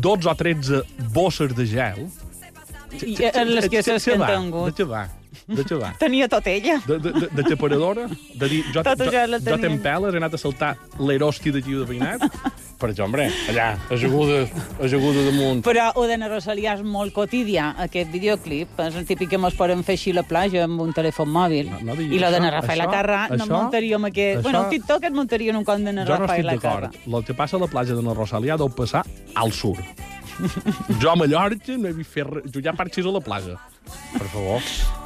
12 0.00 0.28
o 0.28 0.34
13 0.34 0.82
bosses 1.12 1.54
de 1.56 1.66
gel. 1.66 2.06
I 2.92 3.16
en 3.32 3.54
les 3.54 3.68
que 3.70 3.82
s'ha 3.82 3.92
De 3.92 3.96
escantengut. 3.96 4.66
De 4.76 4.84
què 4.84 4.86
va? 4.88 5.08
De 5.48 5.64
va? 5.80 5.92
Tenia 5.98 6.28
tot 6.28 6.46
ella. 6.46 6.78
De, 6.86 6.98
de, 6.98 7.12
de, 7.12 7.28
de 7.32 7.42
xaparadora? 7.48 8.06
De 8.34 8.48
dir, 8.48 8.62
jo, 8.72 8.82
Tot 8.82 8.98
jo, 9.38 9.40
jo 9.40 9.56
tenia. 9.58 9.68
tenc 9.68 9.82
peles, 9.82 10.14
he 10.14 10.20
anat 10.22 10.34
a 10.34 10.38
saltar 10.38 10.76
l'erosti 10.98 11.50
d'aquí 11.50 11.72
de 11.74 11.84
veïnat? 11.88 12.22
Per 12.82 12.88
això, 12.90 13.04
hombre, 13.04 13.28
allà, 13.50 13.76
ajaguda, 13.94 14.40
ajaguda 14.82 15.22
damunt. 15.28 15.60
Però 15.62 15.84
ho 15.94 16.06
de 16.10 16.16
Rosalia 16.28 16.72
és 16.74 16.82
molt 16.82 17.12
quotidià, 17.14 17.74
aquest 17.84 18.10
videoclip. 18.10 18.68
És 18.82 18.96
el 18.98 19.06
típic 19.06 19.30
que 19.30 19.38
mos 19.38 19.54
podem 19.54 19.84
fer 19.86 19.94
així 19.94 20.10
a 20.10 20.18
la 20.18 20.24
platja 20.26 20.64
amb 20.64 20.80
un 20.82 20.90
telèfon 20.92 21.30
mòbil. 21.30 21.70
No- 21.70 21.80
no 21.92 21.94
I 22.00 22.18
la 22.18 22.30
de 22.34 22.40
això- 22.88 22.96
Carrà 22.96 23.20
no 23.38 23.46
muntaríem 23.46 24.04
aquest... 24.10 24.38
això- 24.40 24.42
Bueno, 24.42 24.64
el 24.64 24.70
TikTok 24.70 25.04
et 25.04 25.12
muntaria 25.14 25.50
en 25.50 25.56
un 25.62 25.64
compte 25.64 25.84
de 25.84 25.92
na 25.92 26.04
Jo 26.06 26.18
no 26.18 26.24
estic 26.26 26.44
Carrà. 26.58 26.90
d'acord. 26.90 27.16
El 27.18 27.24
que 27.24 27.34
passa 27.34 27.56
a 27.56 27.60
la 27.60 27.66
platja 27.68 27.94
de 27.94 28.02
la 28.02 28.14
Rosalia 28.14 28.56
deu 28.56 28.68
passar 28.74 29.04
al 29.34 29.52
sur. 29.52 29.76
Jo 31.00 31.10
a 31.10 31.16
Mallorca 31.16 31.76
no 31.78 31.90
he 31.90 31.94
vist 31.96 32.12
fer 32.12 32.26
res. 32.28 32.48
Jo 32.52 32.62
ja 32.64 32.74
parxis 32.76 33.06
a 33.06 33.14
la 33.14 33.22
platja. 33.24 33.58
Per 34.12 34.28
favor. 34.30 34.62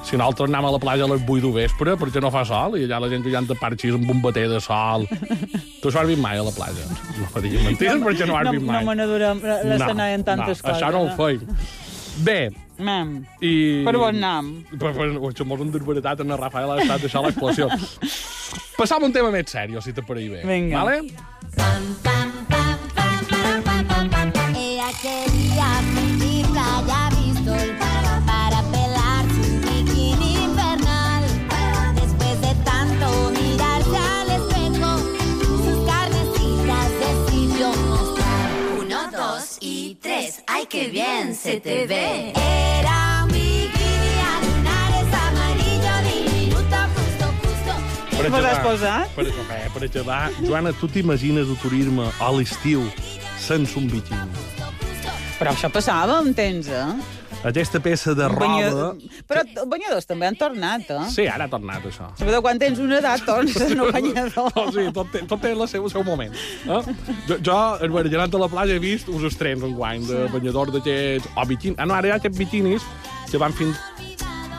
Si 0.07 0.19
nosaltres 0.19 0.51
anem 0.51 0.69
a 0.69 0.75
la 0.75 0.81
platja 0.83 1.07
a 1.07 1.11
les 1.11 1.23
8 1.23 1.41
de 1.47 1.53
vespre, 1.55 1.97
perquè 2.01 2.23
no 2.23 2.31
fa 2.35 2.45
sol, 2.47 2.77
i 2.79 2.85
allà 2.87 3.01
la 3.05 3.11
gent 3.13 3.25
jugant 3.25 3.49
de 3.49 3.57
parxis 3.59 3.97
amb 3.97 4.11
un 4.13 4.21
bater 4.23 4.47
de 4.53 4.61
sol. 4.63 5.09
tu 5.81 5.91
això 5.91 6.03
has 6.03 6.11
vist 6.11 6.23
mai 6.23 6.39
a 6.39 6.45
la 6.47 6.55
platja? 6.55 6.87
No 7.17 7.31
me 7.33 7.43
diguis 7.47 7.65
mentides, 7.65 8.05
perquè 8.05 8.29
no 8.29 8.39
has 8.39 8.51
no, 8.51 8.55
vist 8.59 8.69
mai. 8.69 8.79
No 8.79 8.91
me 8.91 9.01
n'adorem 9.01 9.43
l'escenari 9.73 10.21
en 10.21 10.29
tantes 10.29 10.63
no, 10.63 10.69
coses. 10.69 10.79
Això 10.79 10.93
no 10.95 11.05
ho 11.07 11.11
eh? 11.11 11.19
feim. 11.19 11.59
Bé, 12.27 12.41
Mam, 12.79 13.13
i... 13.41 13.83
per 13.85 13.95
on 13.97 14.19
anam? 14.19 14.51
Per, 14.69 14.91
per, 14.93 15.09
això 15.31 15.47
mos 15.49 15.63
hem 15.65 15.71
desbaratat 15.73 16.21
en 16.25 16.35
el 16.35 16.41
Rafael 16.41 16.75
ha 16.75 16.81
estat 16.85 17.07
deixar 17.07 17.25
l'explosió. 17.25 17.71
Passam 18.77 19.05
a 19.05 19.09
un 19.09 19.17
tema 19.17 19.33
més 19.33 19.49
seriós, 19.53 19.85
si 19.85 19.97
te 19.97 20.05
pareix 20.05 20.29
bé. 20.35 20.45
Vinga. 20.49 20.85
Vale? 20.85 21.01
Ella 21.57 22.56
quería 25.07 25.83
mi 25.95 26.43
playa 26.53 27.11
Bristol 27.15 27.69
para 27.79 28.63
pelar 28.73 29.25
su 29.37 29.45
bikini 29.65 30.45
infernal. 30.45 31.23
Después 31.95 32.41
de 32.41 32.53
tanto 32.65 33.07
mirarse 33.39 33.97
al 34.19 34.29
espejo, 34.39 34.91
sus 35.65 35.79
carnecitas 35.91 36.89
decidió 37.05 37.69
mostrar. 37.91 38.51
Uno, 38.81 39.11
dos 39.13 39.59
y 39.61 39.97
tres. 40.03 40.43
¡Ay, 40.47 40.67
qué 40.67 40.89
bien 40.89 41.35
se 41.35 41.61
te 41.61 41.87
ve! 41.87 42.33
Era 42.35 43.23
un 43.25 43.29
bikini 43.29 44.13
a 44.31 44.35
lunares 44.47 45.09
amarillo 45.27 45.95
diminuto, 46.09 46.79
justo, 46.97 47.27
justo. 47.43 47.73
Per 48.17 48.27
acabar- 48.27 48.63
posat? 48.63 49.09
Per, 49.15 49.27
eh, 49.29 49.71
per 49.73 49.85
acabar, 49.85 50.33
Joana, 50.43 50.73
tu 50.73 50.89
t'imagines 50.89 51.47
turisme 51.63 52.11
a 52.19 52.31
l'estiu 52.33 52.83
sense 53.39 53.79
un 53.79 53.87
bikini? 53.87 54.56
Però 55.37 55.53
això 55.53 55.69
passava 55.73 56.19
un 56.25 56.33
temps, 56.37 56.69
eh? 56.73 56.85
Aquesta 57.47 57.79
peça 57.85 58.15
de 58.17 58.27
Banya- 58.33 58.71
roba... 58.73 58.87
Però 59.29 59.43
els 59.45 59.69
banyadors 59.69 60.07
també 60.09 60.27
han 60.31 60.39
tornat, 60.41 60.89
eh? 60.91 61.03
Sí, 61.13 61.27
ara 61.29 61.45
ha 61.47 61.53
tornat 61.53 61.85
això. 61.87 62.09
Sobretot 62.17 62.43
quan 62.47 62.59
tens 62.59 62.81
una 62.83 62.99
edat, 63.03 63.23
tornes 63.29 63.57
a 63.61 63.69
no 63.77 63.91
banyador. 63.97 64.49
Oh, 64.57 64.67
sí, 64.73 64.87
tot, 64.97 65.13
té, 65.13 65.23
tot 65.29 65.45
té 65.45 65.53
el 65.53 65.63
seu, 65.69 65.85
el 65.85 65.93
seu 65.93 66.03
moment. 66.07 66.33
Eh? 66.65 66.81
Jo, 67.29 67.37
jo, 67.45 67.59
en 67.85 67.93
Bargellant 67.99 68.35
a 68.35 68.43
la 68.47 68.49
platja, 68.51 68.79
he 68.79 68.83
vist 68.83 69.13
uns 69.13 69.29
estrems 69.29 69.67
enguany 69.69 70.07
de 70.09 70.25
banyadors 70.33 70.73
d'aquests... 70.79 71.29
O 71.37 71.45
biquini... 71.53 71.77
Ah, 71.79 71.85
no, 71.87 71.99
ara 72.01 72.09
hi 72.09 72.17
ha 72.17 72.21
aquests 72.23 72.41
biquinis 72.41 72.89
que 73.31 73.43
van 73.43 73.55
fins... 73.55 73.77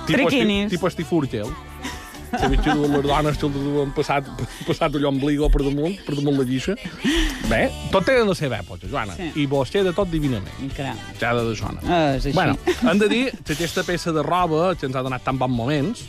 Triquinis. 0.07 0.69
Tipus 0.71 0.93
Estifurgel. 0.93 1.49
Que 1.49 1.66
he 2.31 2.49
vist 2.51 2.63
que 2.65 2.75
les 2.75 3.05
dones 3.07 3.39
que 3.39 3.47
els 3.47 3.79
han 3.83 3.93
passat, 3.95 4.29
passat 4.67 4.97
allò 4.99 5.11
ombligo 5.13 5.49
per 5.53 5.63
damunt, 5.65 5.97
per 6.05 6.17
damunt 6.17 6.39
la 6.41 6.47
lliça. 6.47 6.75
Bé, 7.47 7.63
tot 7.93 8.07
té 8.07 8.17
la 8.19 8.35
seva 8.37 8.61
època, 8.61 8.89
Joana. 8.89 9.15
Sí. 9.17 9.31
I 9.43 9.47
vostè 9.51 9.83
de 9.87 9.93
tot 9.95 10.11
divinament. 10.11 10.71
Caram. 10.77 10.99
Ja 11.21 11.33
de 11.37 11.55
Joana. 11.55 11.83
Ah, 11.85 12.15
és 12.17 12.27
així. 12.27 12.35
Bueno, 12.37 12.57
hem 12.83 13.01
de 13.01 13.09
dir 13.11 13.23
que 13.43 13.57
aquesta 13.57 13.85
peça 13.87 14.13
de 14.15 14.25
roba 14.25 14.73
que 14.75 14.89
ens 14.89 14.97
ha 14.97 15.05
donat 15.05 15.25
tan 15.25 15.39
bons 15.39 15.55
moments, 15.57 16.05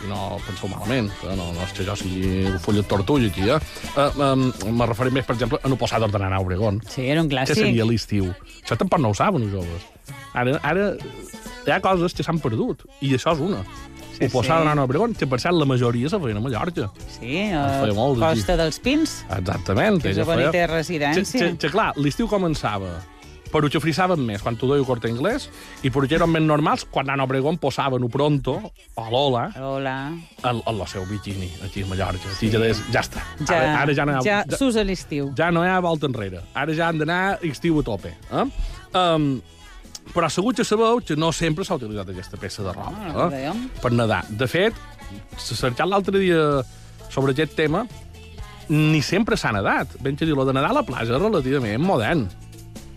i 0.00 0.08
no 0.08 0.38
penseu 0.46 0.70
malament, 0.70 1.10
eh? 1.26 1.34
no, 1.36 1.50
no 1.52 1.64
és 1.66 1.74
que 1.76 1.84
jo 1.84 1.94
sigui 1.98 2.46
un 2.48 2.58
full 2.62 2.78
de 2.80 2.84
tortuga 2.88 3.28
aquí, 3.28 3.48
eh? 3.52 3.58
uh, 3.92 4.22
um, 4.30 4.46
me 4.78 4.88
referim 4.88 5.18
més, 5.18 5.26
per 5.28 5.36
exemple, 5.36 5.60
a 5.60 5.68
no 5.68 5.76
posar 5.80 6.00
d'anar 6.06 6.32
a 6.32 6.40
Obregón. 6.40 6.80
Sí, 6.88 7.04
era 7.12 7.20
un 7.24 7.28
clàssic. 7.32 7.60
seria 7.60 7.84
l'estiu? 7.84 8.30
Això 8.62 8.78
tampoc 8.80 9.02
no 9.02 9.12
ho 9.12 9.18
saben, 9.18 9.44
els 9.44 9.52
joves. 9.58 9.88
Ara, 10.32 10.56
ara 10.64 10.86
hi 11.66 11.74
ha 11.74 11.80
coses 11.84 12.16
que 12.16 12.24
s'han 12.24 12.40
perdut, 12.40 12.86
i 13.04 13.12
això 13.18 13.34
és 13.36 13.44
una. 13.44 13.60
Sí, 14.18 14.26
ho 14.26 14.30
posar 14.30 14.62
sí. 14.62 14.68
a 14.68 14.82
Obregón, 14.82 15.14
que 15.14 15.26
per 15.26 15.40
cert 15.40 15.54
la 15.54 15.64
majoria 15.64 16.08
se 16.08 16.18
feien 16.20 16.36
a 16.36 16.40
Mallorca. 16.40 16.90
Sí, 17.18 17.50
a 17.52 17.86
molt. 17.94 18.20
Costa 18.20 18.56
dels 18.56 18.80
Pins, 18.80 19.24
Exactament. 19.30 20.02
que 20.02 20.10
és 20.10 20.18
on 20.18 20.38
hi 20.40 20.50
feia- 20.50 20.66
residència. 20.66 21.38
que, 21.38 21.56
que 21.58 21.70
clar, 21.70 21.92
l'estiu 21.96 22.28
començava 22.28 22.98
però 23.50 23.66
ho 23.66 23.70
xafrissaven 23.72 24.22
més 24.24 24.42
quan 24.44 24.56
tu 24.58 24.68
deia 24.70 24.84
corte 24.86 25.10
anglès 25.10 25.48
i 25.82 25.90
però 25.90 26.06
que 26.08 26.16
eren 26.18 26.30
més 26.30 26.44
normals 26.46 26.84
quan 26.90 27.10
a 27.10 27.16
Obregón 27.24 27.58
posaven 27.58 28.04
un 28.06 28.10
pronto 28.12 28.56
o 28.94 29.06
l'ola 29.10 29.48
Hola. 29.58 29.96
en, 30.44 30.62
en 30.62 30.80
el 30.80 30.86
seu 30.86 31.04
bikini 31.06 31.50
aquí 31.66 31.82
a 31.82 31.86
Mallorca. 31.90 32.30
Sí. 32.38 32.50
Ja, 32.52 32.60
deies, 32.62 32.82
ja 32.92 33.02
està. 33.02 33.24
Ja, 33.42 33.56
ara, 33.58 33.72
ara 33.82 33.94
ja 33.96 34.06
no 34.06 34.12
hi 34.14 34.16
ha, 34.20 34.22
ja 34.22 34.42
ja, 34.46 34.58
s'usa 34.58 34.84
l'estiu. 34.86 35.32
ja 35.36 35.50
no 35.50 35.64
hi 35.64 35.68
ha 35.70 35.80
volta 35.82 36.06
enrere. 36.06 36.44
Ara 36.54 36.74
ja 36.74 36.88
han 36.88 36.98
d'anar 37.02 37.38
estiu 37.42 37.80
a 37.80 37.86
tope. 37.86 38.14
Eh? 38.30 38.46
Um, 38.94 39.40
però 40.14 40.28
segur 40.32 40.54
que 40.56 40.64
sabeu 40.66 41.00
que 41.04 41.16
no 41.16 41.30
sempre 41.32 41.64
s'ha 41.64 41.76
utilitzat 41.78 42.08
aquesta 42.12 42.38
peça 42.40 42.64
de 42.66 42.72
roba 42.74 42.92
Ah, 42.96 43.12
no 43.14 43.26
eh? 43.36 43.52
per 43.82 43.92
nedar. 43.92 44.24
De 44.28 44.46
fet, 44.50 44.74
cercant 45.38 45.88
l'altre 45.90 46.18
dia 46.18 46.62
sobre 47.10 47.32
aquest 47.34 47.54
tema, 47.58 47.84
ni 48.70 49.00
sempre 49.02 49.36
s'ha 49.36 49.50
nedat. 49.52 49.96
Ben 50.02 50.16
que 50.16 50.26
dir, 50.26 50.36
lo 50.38 50.44
de 50.46 50.54
nedar 50.54 50.70
a 50.70 50.78
la 50.80 50.84
platja 50.86 51.16
és 51.16 51.22
relativament 51.22 51.82
modern. 51.82 52.28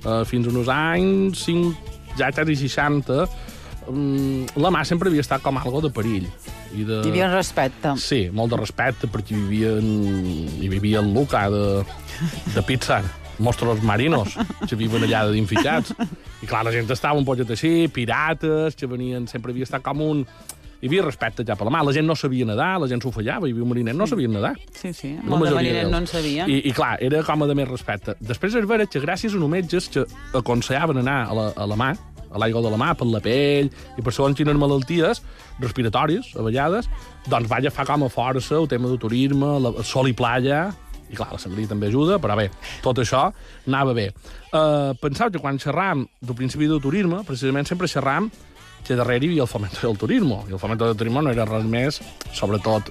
Uh, 0.04 0.22
fins 0.28 0.46
uns 0.52 0.68
anys 0.70 1.46
5, 1.48 1.72
ja 2.20 2.28
quasi 2.36 2.58
60, 2.60 3.24
um, 3.88 4.44
la 4.60 4.70
mà 4.74 4.84
sempre 4.86 5.10
havia 5.10 5.24
estat 5.24 5.42
com 5.42 5.58
algo 5.58 5.82
de 5.82 5.90
perill. 5.96 6.28
I 6.74 6.84
de... 6.86 7.00
Hi 7.06 7.14
havia 7.14 7.30
un 7.30 7.36
respecte. 7.38 7.96
Sí, 8.02 8.28
molt 8.34 8.52
de 8.54 8.60
respecte, 8.60 9.08
perquè 9.10 9.34
hi 9.34 9.42
vivia, 9.48 9.74
hi 9.80 10.70
vivia 10.70 11.02
el 11.02 11.14
Luca 11.16 11.46
de, 11.54 11.66
de 12.54 12.64
Pixar, 12.68 13.04
mostros 13.40 13.82
marinos, 13.84 14.36
que 14.70 14.76
viuen 14.80 15.04
allà 15.08 15.24
d'infitxats. 15.32 15.94
I 16.44 16.50
clar, 16.50 16.64
la 16.68 16.74
gent 16.76 16.90
estava 16.92 17.18
un 17.18 17.26
poquet 17.26 17.50
així, 17.56 17.88
pirates, 17.94 18.76
que 18.76 18.88
venien, 18.90 19.28
sempre 19.32 19.54
havia 19.56 19.64
estat 19.70 19.84
com 19.86 20.02
un... 20.06 20.26
Hi 20.84 20.90
havia 20.90 21.04
respecte 21.06 21.46
ja 21.48 21.56
per 21.56 21.64
la 21.64 21.72
mà. 21.72 21.80
La 21.88 21.94
gent 21.96 22.04
no 22.04 22.12
sabia 22.20 22.44
nedar, 22.44 22.74
la 22.84 22.90
gent 22.92 23.00
s'ho 23.00 23.08
fallava, 23.16 23.48
hi 23.48 23.54
havia 23.56 23.64
un 23.64 23.70
mariner, 23.72 23.94
no 23.96 24.04
sabien 24.04 24.34
nedar. 24.36 24.52
Sí, 24.76 24.92
sí, 24.92 25.14
La 25.16 25.30
molt 25.32 25.48
de 25.48 25.54
mariners 25.56 25.78
d'ells. 25.86 25.92
no 25.94 26.02
en 26.04 26.08
sabien. 26.12 26.50
I, 26.52 26.58
I, 26.68 26.74
clar, 26.76 26.98
era 27.00 27.22
com 27.24 27.46
a 27.46 27.48
de 27.48 27.56
més 27.56 27.70
respecte. 27.70 28.18
Després 28.20 28.58
és 28.60 28.68
vera 28.68 28.84
que 28.92 29.00
gràcies 29.00 29.32
a 29.32 29.40
uns 29.40 29.48
metges 29.54 29.88
que 29.94 30.04
aconsellaven 30.36 31.00
anar 31.00 31.22
a 31.30 31.38
la, 31.38 31.46
a 31.56 31.70
la 31.72 31.78
mà, 31.80 31.94
a 32.28 32.42
l'aigua 32.42 32.66
de 32.66 32.74
la 32.74 32.82
mà, 32.82 32.92
per 33.00 33.08
la 33.08 33.22
pell, 33.24 33.72
i 33.96 34.04
per 34.04 34.12
segons 34.12 34.36
quines 34.36 34.60
malalties 34.60 35.24
respiratòries, 35.64 36.34
a 36.36 36.44
vegades, 36.44 36.92
doncs 37.32 37.48
va 37.48 37.62
agafar 37.64 37.86
com 37.88 38.04
a 38.04 38.10
força 38.12 38.58
el 38.60 38.68
tema 38.68 38.92
del 38.92 39.00
turisme, 39.00 39.54
la, 39.64 39.72
sol 39.88 40.12
i 40.12 40.16
playa, 40.18 40.66
i 41.14 41.18
clar, 41.20 41.30
la 41.32 41.40
sangria 41.42 41.70
també 41.70 41.92
ajuda, 41.92 42.18
però 42.24 42.36
bé, 42.40 42.48
tot 42.82 42.98
això 43.04 43.28
anava 43.70 43.94
bé. 43.94 44.08
Uh, 44.50 44.92
pensau 45.02 45.30
que 45.34 45.40
quan 45.42 45.60
xerram 45.62 46.08
del 46.22 46.36
principi 46.40 46.66
del 46.70 46.82
turisme, 46.82 47.22
precisament 47.28 47.70
sempre 47.70 47.88
xerram 47.92 48.32
que 48.84 48.98
darrere 49.00 49.24
hi 49.24 49.30
havia 49.32 49.46
el 49.46 49.52
fomento 49.52 49.80
del 49.86 49.98
turisme, 50.02 50.42
i 50.50 50.58
el 50.58 50.60
fomento 50.60 50.90
del 50.90 50.98
turisme 51.00 51.22
no 51.24 51.32
era 51.32 51.46
res 51.48 51.64
més, 51.70 52.02
sobretot 52.36 52.90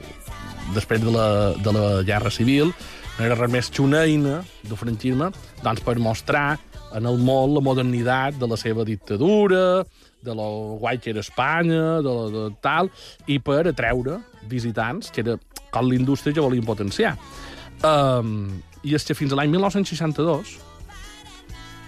després 0.76 1.02
de 1.02 1.10
la, 1.12 1.26
de 1.58 1.72
la 1.74 1.86
guerra 2.06 2.30
civil, 2.32 2.70
no 3.18 3.26
era 3.26 3.36
res 3.36 3.50
més 3.52 3.68
que 3.68 3.82
una 3.84 4.04
eina 4.08 4.38
del 4.64 4.78
franquisme 4.80 5.28
doncs, 5.62 5.82
per 5.84 5.98
mostrar 6.00 6.54
en 6.96 7.06
el 7.08 7.18
món 7.24 7.52
la 7.56 7.60
modernitat 7.64 8.38
de 8.40 8.48
la 8.48 8.56
seva 8.60 8.84
dictadura, 8.88 9.82
de 10.22 10.34
lo 10.38 10.76
guai 10.80 10.98
que 11.02 11.10
era 11.10 11.20
Espanya, 11.20 11.98
de, 12.04 12.08
la- 12.08 12.30
de 12.30 12.42
tal, 12.62 12.88
i 13.26 13.38
per 13.42 13.64
atreure 13.68 14.20
visitants, 14.48 15.10
que 15.10 15.24
era 15.24 15.36
com 15.72 15.88
l'indústria 15.88 16.34
que 16.36 16.44
volien 16.44 16.64
potenciar. 16.68 17.16
Um, 17.82 18.62
I 18.82 18.94
és 18.96 19.06
que 19.06 19.14
fins 19.18 19.32
a 19.32 19.38
l'any 19.38 19.50
1962 19.50 20.58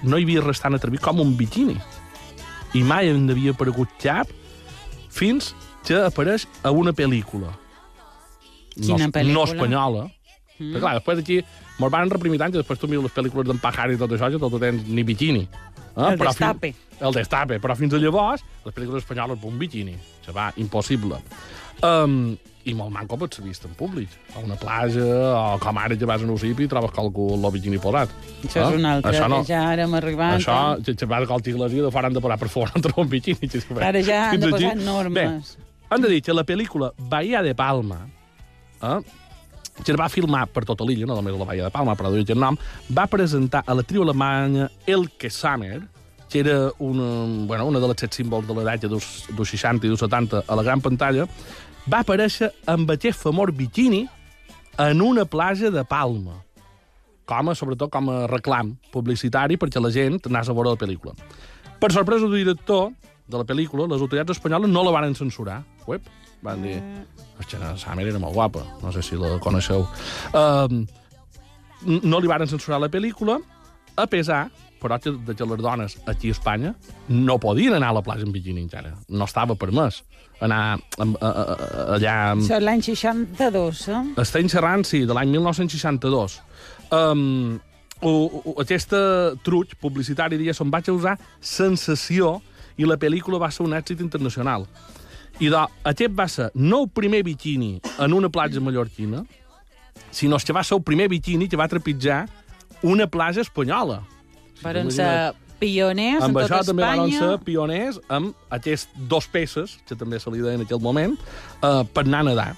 no 0.05 0.19
hi 0.19 0.27
havia 0.27 0.43
res 0.45 0.61
tan 0.61 0.77
atrevit 0.77 1.03
com 1.03 1.21
un 1.23 1.35
biquini. 1.39 1.77
I 2.75 2.83
mai 2.87 3.11
en 3.13 3.29
havia 3.31 3.55
aparegut 3.55 3.93
cap 4.03 4.31
fins 5.15 5.53
que 5.87 6.01
apareix 6.07 6.49
a 6.63 6.73
una 6.75 6.93
pel·lícula. 6.97 7.53
Quina 8.75 9.07
no, 9.07 9.13
pel·lícula? 9.15 9.35
No 9.37 9.45
espanyola. 9.47 10.07
Mm. 10.59 10.73
Però 10.75 10.83
clar, 10.83 10.97
després 10.99 11.23
aquí 11.23 11.39
mos 11.81 11.93
van 11.93 12.11
reprimir 12.11 12.41
tant 12.43 12.55
que 12.55 12.61
després 12.61 12.81
tu 12.81 12.91
mires 12.91 13.07
les 13.07 13.15
pel·lícules 13.15 13.47
d'en 13.49 13.61
Pajar 13.63 13.89
i 13.93 14.01
tot 14.01 14.13
això 14.15 14.31
que 14.31 14.43
tot 14.43 14.55
ho 14.55 14.63
tens 14.63 14.87
ni 14.87 15.07
biquini. 15.07 15.45
Eh? 15.95 16.11
El 16.11 16.19
Destape. 16.19 16.73
Fins, 16.73 16.97
el 17.07 17.15
destape. 17.15 17.61
Però 17.63 17.77
fins 17.79 17.95
a 17.95 18.01
llavors, 18.03 18.43
les 18.65 18.75
pel·lícules 18.75 19.05
espanyoles 19.05 19.47
un 19.47 19.61
biquini. 19.61 19.95
Això 20.23 20.35
va, 20.35 20.51
impossible. 20.61 21.21
Um, 21.83 22.35
I 22.65 22.73
molt 22.75 22.93
manco 22.95 23.19
pots 23.21 23.37
ser 23.37 23.45
vist 23.45 23.65
en 23.69 23.75
públic. 23.77 24.09
A 24.35 24.41
una 24.41 24.57
platja, 24.57 25.05
o 25.05 25.59
com 25.61 25.77
ara 25.83 25.97
que 26.01 26.07
vas 26.09 26.23
a 26.23 26.25
un 26.25 26.31
ucipi 26.33 26.65
i 26.65 26.69
trobes 26.71 26.95
qualcú 26.97 27.27
amb 27.35 27.45
el 27.51 27.53
biquini 27.59 27.79
posat. 27.83 28.09
Això 28.45 28.63
és 28.63 28.73
Eh? 28.73 28.77
un 28.79 28.87
altre, 28.89 29.13
Això 29.13 29.29
no. 29.29 29.43
ja 29.45 29.61
ara 29.75 29.85
hem 29.85 29.95
arribat. 29.99 30.39
Això, 30.41 30.57
eh? 30.79 30.83
que, 30.87 30.95
que 30.97 31.07
vas 31.11 31.23
a 31.23 31.27
qualque 31.29 31.51
iglesia 31.53 31.83
de 31.85 31.91
fora 31.93 32.09
han 32.09 32.15
de 32.17 32.23
parar 32.25 32.39
per 32.41 32.49
fora 32.49 32.73
entre 32.79 32.93
un 32.97 33.09
bé, 33.09 33.21
Ara 33.81 34.03
ja 34.03 34.31
han 34.31 34.41
de 34.41 34.49
posar 34.51 34.77
normes. 34.77 35.57
Bé, 35.59 35.67
han 35.91 36.01
de 36.01 36.09
dir 36.09 36.23
que 36.23 36.33
la 36.33 36.45
pel·lícula 36.45 36.93
Bahia 36.97 37.43
de 37.43 37.55
Palma, 37.55 38.07
eh, 38.83 39.01
que 39.85 39.93
es 39.93 39.99
va 40.01 40.09
filmar 40.09 40.47
per 40.49 40.65
tota 40.65 40.85
l'illa, 40.87 41.05
no 41.07 41.17
només 41.19 41.35
la 41.37 41.45
Bahia 41.45 41.65
de 41.69 41.71
Palma, 41.75 41.95
però 41.99 42.09
d'origen 42.11 42.39
nom, 42.41 42.57
va 42.91 43.07
presentar 43.11 43.65
a 43.67 43.75
la 43.75 43.83
tribu 43.83 44.05
alemanya 44.09 44.71
Elke 44.87 45.29
Sommer 45.31 45.83
que 46.31 46.41
era 46.41 46.73
una, 46.83 47.45
bueno, 47.47 47.67
una 47.69 47.79
de 47.79 47.87
les 47.87 48.01
set 48.01 48.13
símbols 48.17 48.49
de 48.49 48.55
dècada 48.57 48.89
dels, 48.91 49.07
dels 49.37 49.51
60 49.55 49.87
i 49.87 49.91
dels 49.93 50.01
70 50.03 50.41
a 50.51 50.57
la 50.59 50.63
gran 50.67 50.81
pantalla, 50.83 51.29
va 51.91 52.01
aparèixer 52.03 52.51
amb 52.71 52.91
aquest 52.95 53.21
famós 53.21 53.53
biquini 53.57 54.05
en 54.81 55.03
una 55.05 55.25
platja 55.25 55.71
de 55.71 55.85
Palma. 55.85 56.41
Com 57.29 57.49
a, 57.49 57.55
sobretot 57.57 57.93
com 57.93 58.11
a 58.13 58.19
reclam 58.29 58.75
publicitari 58.93 59.57
perquè 59.61 59.81
la 59.81 59.93
gent 59.95 60.19
anés 60.29 60.51
a 60.51 60.57
veure 60.57 60.75
la 60.75 60.81
pel·lícula. 60.81 61.15
Per 61.81 61.91
sorpresa 61.93 62.29
del 62.29 62.45
director 62.45 62.91
de 63.29 63.41
la 63.41 63.47
pel·lícula, 63.49 63.89
les 63.89 64.03
autoritats 64.03 64.37
espanyoles 64.37 64.71
no 64.71 64.85
la 64.85 64.93
van 64.93 65.17
censurar. 65.17 65.63
Web. 65.89 66.05
Van 66.45 66.61
dir... 66.63 66.77
Hòstia, 67.35 67.59
la 67.59 67.73
Summer 67.81 68.05
era 68.07 68.21
molt 68.23 68.37
guapa. 68.37 68.63
No 68.83 68.93
sé 68.95 69.03
si 69.03 69.17
la 69.19 69.39
coneixeu. 69.43 69.87
Um, 70.37 70.85
no 72.05 72.21
li 72.21 72.31
van 72.31 72.45
censurar 72.47 72.79
la 72.83 72.91
pel·lícula, 72.93 73.41
a 73.97 74.07
pesar, 74.11 74.47
però, 74.85 75.01
de 75.01 75.35
que 75.35 75.49
les 75.49 75.63
dones 75.65 75.97
aquí 76.11 76.29
a 76.29 76.37
Espanya 76.37 76.75
no 77.09 77.39
podien 77.41 77.75
anar 77.75 77.95
a 77.95 77.99
la 78.01 78.05
plaça 78.05 78.27
en 78.27 78.33
biquini 78.35 78.63
encara. 78.67 78.93
No 79.09 79.25
estava 79.25 79.57
permès 79.57 80.03
anar 80.45 80.79
amb, 80.99 81.17
a, 81.21 81.29
a, 81.29 81.43
a, 81.43 81.85
allà... 81.97 82.17
Amb... 82.33 82.45
Això 82.45 82.59
l'any 82.61 82.83
62, 82.85 83.85
eh? 83.89 84.01
Estem 84.23 84.51
xerrant, 84.53 84.85
sí, 84.87 85.05
de 85.09 85.17
l'any 85.17 85.31
1962. 85.33 86.41
Um, 86.95 87.61
o, 88.05 88.11
o, 88.11 88.57
aquesta 88.63 88.99
truig 89.47 89.77
publicitari, 89.81 90.39
diguéssim, 90.41 90.73
va 90.73 90.83
causar 90.85 91.17
sensació 91.41 92.37
i 92.77 92.89
la 92.89 92.99
pel·lícula 93.01 93.41
va 93.41 93.53
ser 93.55 93.65
un 93.67 93.77
èxit 93.79 94.03
internacional. 94.05 94.67
I 95.43 95.51
de, 95.51 95.63
aquest 95.91 96.15
va 96.15 96.29
ser 96.31 96.51
no 96.55 96.85
el 96.85 96.91
primer 96.95 97.25
biquini 97.27 97.79
en 98.03 98.15
una 98.15 98.31
platja 98.31 98.63
mallorquina, 98.63 99.25
sinó 100.15 100.39
que 100.39 100.55
va 100.55 100.63
ser 100.63 100.77
el 100.79 100.85
primer 100.87 101.09
biquini 101.11 101.49
que 101.49 101.59
va 101.59 101.71
trepitjar 101.71 102.25
una 102.83 103.07
platja 103.07 103.43
espanyola. 103.43 104.03
Varen 104.63 104.91
ser 104.95 105.35
pioners 105.61 106.21
en 106.21 106.29
amb 106.29 106.39
tota 106.39 106.47
això 106.47 106.63
també 106.71 106.83
van 106.85 107.05
Espanya. 107.07 107.19
ser 107.21 107.45
pioners 107.47 108.01
amb 108.09 108.35
aquests 108.51 108.89
dos 109.11 109.29
peces, 109.29 109.79
que 109.89 109.97
també 109.97 110.21
se 110.21 110.31
li 110.31 110.43
deia 110.45 110.59
en 110.59 110.67
aquell 110.67 110.83
moment, 110.83 111.17
uh, 111.63 111.85
per 111.85 112.05
anar 112.05 112.25
a 112.25 112.29
nedar. 112.31 112.51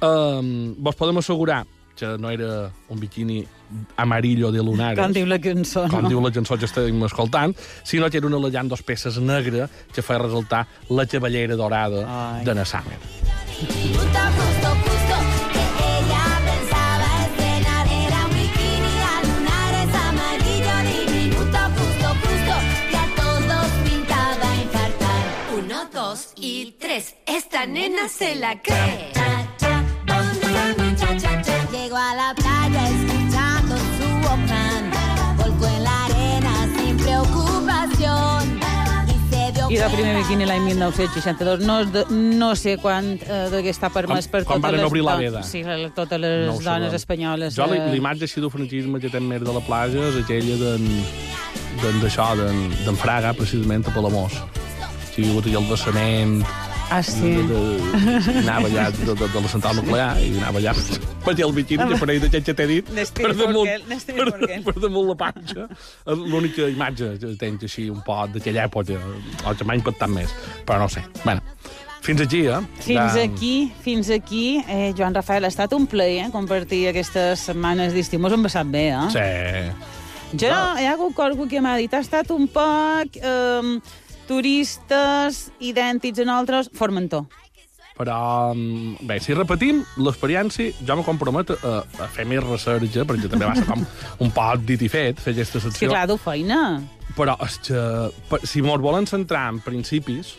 Uh, 0.00 0.74
vos 0.78 0.96
podem 0.96 1.18
assegurar 1.20 1.66
que 2.00 2.16
no 2.16 2.30
era 2.30 2.70
un 2.88 2.98
biquini 2.98 3.46
amarillo 3.96 4.50
de 4.50 4.62
lunares, 4.62 4.98
Com 4.98 5.12
diu 5.12 5.26
la 5.28 5.38
cançó, 5.38 5.84
com 5.92 6.06
no? 6.06 6.08
diu 6.08 6.22
la 6.24 6.32
cançó 6.32 6.56
que 6.56 6.64
estem 6.64 7.04
escoltant, 7.04 7.52
sinó 7.84 8.08
que 8.08 8.16
era 8.16 8.26
una 8.26 8.40
llant 8.48 8.72
dos 8.72 8.82
peces 8.82 9.18
negra 9.20 9.68
que 9.92 10.02
feia 10.02 10.18
resaltar 10.24 10.66
la 10.88 11.04
cavallera 11.06 11.56
dorada 11.60 12.06
Ai. 12.08 12.44
de 12.44 12.54
na 12.54 12.64
dos 26.20 26.32
y 26.36 26.74
tres. 26.78 27.14
Esta 27.26 27.66
nena 27.66 28.08
se 28.08 28.34
la 28.34 28.60
cree. 28.60 29.10
Cha, 29.14 29.56
cha, 29.58 29.84
¿dónde 30.06 30.40
está 30.40 30.82
mi 30.82 30.96
cha, 30.96 31.16
cha, 31.16 31.42
cha? 31.42 31.70
Llegó 31.72 31.96
a 31.96 32.14
la 32.14 32.34
playa 32.34 32.88
escuchando 32.88 33.76
su 33.76 34.26
Walkman, 34.28 34.90
volcó 35.38 35.66
en 35.76 35.84
la 35.84 36.04
arena 36.04 36.68
sin 36.76 36.96
preocupación 36.96 38.60
I 39.70 39.74
del 39.76 39.86
cuenta 39.86 39.88
primer 39.96 40.16
biquini 40.16 40.44
l'any 40.46 40.60
1962. 40.64 41.60
No, 41.60 41.84
de, 41.86 42.04
no 42.10 42.54
sé 42.56 42.76
quan 42.78 43.12
eh, 43.22 43.48
degué 43.52 43.70
estar 43.70 43.90
permès 43.94 44.26
Com- 44.26 44.32
per 44.32 44.44
com 44.44 44.54
totes 44.56 44.62
varen 44.66 44.80
les 44.82 44.90
obrir 44.90 45.04
la 45.06 45.14
veda. 45.16 45.42
Sí, 45.46 45.62
totes 45.94 46.18
les 46.20 46.46
No 46.48 46.52
dones 46.58 46.64
sabem. 46.64 46.94
espanyoles. 46.96 47.54
Jo, 47.56 47.68
eh, 47.72 47.86
l'imatge 47.92 48.24
així 48.26 48.40
del 48.42 48.50
franquisme 48.50 48.98
que 49.00 49.08
té 49.08 49.20
més 49.20 49.40
de 49.40 49.52
la 49.54 49.60
platja 49.62 50.08
és 50.10 50.20
aquella 50.24 50.56
d'en 50.58 50.88
d'en 51.80 52.00
d'això, 52.02 52.34
d'en 52.36 52.58
d'en 52.84 52.96
Fraga, 52.98 53.32
precisament, 53.32 53.86
a 53.86 53.94
Palamós. 53.94 54.34
Hagut 55.28 55.46
allà 55.50 55.60
el 55.60 55.70
vessament, 55.70 56.42
Ah, 56.90 57.04
sí. 57.06 57.20
de, 57.22 57.42
de, 57.46 58.32
anava 58.40 58.66
allà 58.66 58.88
de, 58.90 59.04
de, 59.14 59.26
de 59.30 59.40
la 59.44 59.48
central 59.52 59.76
nuclear 59.78 60.08
i 60.18 60.32
anava 60.40 60.58
allà 60.58 60.72
per 61.24 61.36
el 61.38 61.52
biquini 61.54 61.84
que 61.86 61.98
per 62.00 62.08
ahir 62.10 62.22
d'aquest 62.24 62.48
que 62.48 62.54
t'he 62.58 62.66
dit 62.66 62.88
per 63.14 63.30
damunt, 63.38 63.68
per, 64.08 64.26
per 64.66 64.74
damunt 64.82 65.06
la 65.12 65.14
panxa 65.20 65.68
És 65.70 66.18
l'única 66.32 66.66
imatge 66.66 67.12
que 67.22 67.30
tenc 67.38 67.62
així 67.68 67.84
un 67.94 68.00
poc 68.02 68.32
d'aquella 68.34 68.64
època 68.66 68.98
o 68.98 69.54
que 69.54 69.68
m'ha 69.68 69.76
impactat 69.78 70.10
més 70.10 70.34
però 70.66 70.80
no 70.82 70.88
sé, 70.90 71.04
bueno 71.22 71.46
fins 72.02 72.22
aquí, 72.26 72.42
eh? 72.48 72.58
Fins 72.80 73.14
De- 73.14 73.22
aquí, 73.28 73.54
fins 73.84 74.08
aquí, 74.10 74.44
eh, 74.66 74.90
Joan 74.98 75.14
Rafael, 75.14 75.44
ha 75.44 75.48
estat 75.52 75.70
un 75.76 75.86
plaer 75.86 76.24
eh, 76.24 76.30
compartir 76.32 76.86
aquestes 76.88 77.42
setmanes 77.50 77.92
d'estiu. 77.92 78.18
Mos 78.24 78.32
hem 78.32 78.42
passat 78.46 78.66
bé, 78.72 78.86
eh? 78.96 79.10
Sí. 79.12 80.38
Jo, 80.40 80.48
hi 80.80 80.86
ha 80.88 80.94
hagut 80.94 81.12
qualcú 81.14 81.44
que 81.50 81.60
m'ha 81.60 81.74
dit, 81.76 81.92
ha 81.92 82.00
estat 82.00 82.30
un 82.32 82.48
poc 82.48 83.18
eh, 83.20 83.74
turistes 84.30 85.48
idèntics 85.58 86.22
a 86.22 86.28
nosaltres, 86.28 86.70
Formentor. 86.78 87.26
Però, 88.00 88.54
mm, 88.54 89.04
bé, 89.04 89.18
si 89.20 89.34
repetim 89.36 89.82
l'experiència, 90.00 90.72
jo 90.86 90.96
me 90.96 91.04
comprometo 91.04 91.58
a, 91.60 91.82
a 92.00 92.06
fer 92.08 92.24
més 92.24 92.40
recerca, 92.40 93.04
perquè 93.04 93.28
també 93.28 93.44
va 93.44 93.56
ser 93.58 93.66
com 93.68 93.82
un 94.24 94.30
poc 94.32 94.62
dit 94.64 94.80
i 94.80 94.88
fet, 94.88 95.20
fer 95.20 95.34
aquesta 95.34 95.60
secció. 95.66 95.90
clar, 95.90 96.06
du 96.08 96.16
feina. 96.16 96.80
Però 97.18 97.34
és 97.44 97.58
que, 97.66 97.82
per, 98.30 98.40
si 98.46 98.62
ens 98.64 98.86
volen 98.86 99.10
centrar 99.10 99.50
en 99.52 99.60
principis 99.60 100.32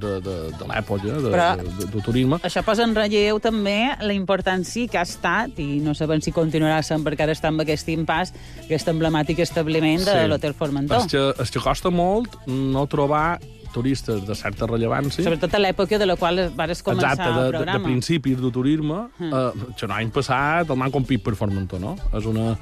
de, 0.00 0.16
de, 0.24 0.34
de 0.58 0.68
l'època, 0.70 1.04
de, 1.20 1.30
Però- 1.34 1.50
de, 1.60 1.68
de, 1.78 1.88
de 1.92 2.02
turisme, 2.06 2.40
Això 2.46 2.62
posa 2.66 2.84
en 2.88 2.94
relleu 2.96 3.38
també 3.42 3.76
la 4.00 4.16
importància 4.16 4.88
que 4.90 4.98
ha 5.00 5.04
estat, 5.06 5.58
i 5.60 5.78
no 5.84 5.94
sabem 5.94 6.20
si 6.24 6.32
continuarà 6.32 6.80
sent, 6.86 7.04
perquè 7.06 7.26
ara 7.28 7.36
està 7.36 7.52
amb 7.52 7.62
aquest 7.64 7.88
impàs, 7.92 8.32
aquest 8.64 8.88
emblemàtic 8.92 9.38
establiment 9.44 10.02
de 10.08 10.26
l'Hotel 10.30 10.54
Formentor. 10.56 11.04
És 11.04 11.10
que, 11.12 11.24
és 11.44 11.50
que 11.54 11.62
costa 11.62 11.90
molt 11.94 12.40
no 12.48 12.86
trobar 12.90 13.38
turistes 13.74 14.22
de 14.26 14.34
certa 14.38 14.66
rellevància. 14.68 15.24
Sobretot 15.24 15.54
a 15.56 15.60
l'època 15.60 15.98
de 16.00 16.08
la 16.08 16.16
qual 16.20 16.42
vares 16.56 16.82
començar 16.86 17.12
Exacte, 17.14 17.28
el 17.28 17.34
de, 17.34 17.40
de, 17.40 17.46
de 17.46 17.58
programa. 17.58 17.78
Hmm. 17.78 17.88
principis 17.88 18.40
de 18.40 18.50
turisme, 18.54 19.00
eh, 19.26 19.42
que 19.78 19.90
l'any 19.90 20.12
passat 20.14 20.70
el 20.70 20.80
m'han 20.80 20.94
compit 20.94 21.24
per 21.24 21.34
Formentor, 21.38 21.82
no? 21.82 21.94
És 22.16 22.28
una... 22.30 22.54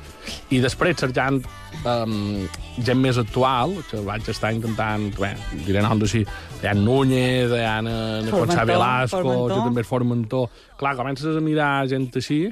I 0.54 0.60
després, 0.64 0.96
cercant 1.00 1.40
um, 1.84 2.46
gent 2.84 3.00
més 3.00 3.20
actual, 3.20 3.76
que 3.90 4.02
vaig 4.06 4.28
estar 4.30 4.52
intentant, 4.56 5.08
bé, 5.18 5.32
diré 5.66 5.84
noms 5.84 6.06
així, 6.08 6.24
hi 6.62 6.68
ha 6.68 6.74
Núñez, 6.76 7.54
hi 7.54 7.64
ha 7.64 7.78
na, 7.84 7.96
na 8.22 8.32
Formentor, 8.32 8.46
Concha 8.46 8.68
Velasco, 8.68 9.22
Formentor. 9.22 9.54
que 9.54 9.70
també 9.70 9.84
és 9.84 9.90
Formentor. 9.92 10.60
Clar, 10.78 10.94
comences 11.00 11.38
a 11.38 11.44
mirar 11.44 11.72
gent 11.90 12.10
així 12.18 12.42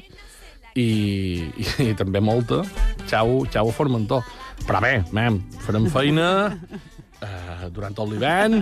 i, 0.76 0.88
i, 1.56 1.68
i 1.90 1.92
també 1.98 2.20
molta, 2.24 2.62
xau, 3.08 3.44
xau 3.52 3.70
a 3.70 3.76
Formentor. 3.76 4.34
Però 4.66 4.80
bé, 4.82 4.98
mem, 5.14 5.42
farem 5.66 5.86
feina 5.92 6.28
eh, 7.26 7.68
durant 7.74 7.94
tot 7.98 8.08
l'hivern 8.10 8.60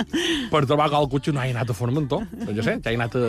per 0.52 0.62
trobar 0.68 0.88
qualcú 0.92 1.20
que 1.20 1.32
no 1.34 1.42
hagi 1.42 1.54
anat 1.56 1.70
a 1.70 1.76
Formentor. 1.76 2.24
Però 2.44 2.54
jo 2.56 2.64
sé, 2.66 2.76
que 2.80 2.92
hagi 2.92 2.98
anat 3.00 3.16
a, 3.18 3.24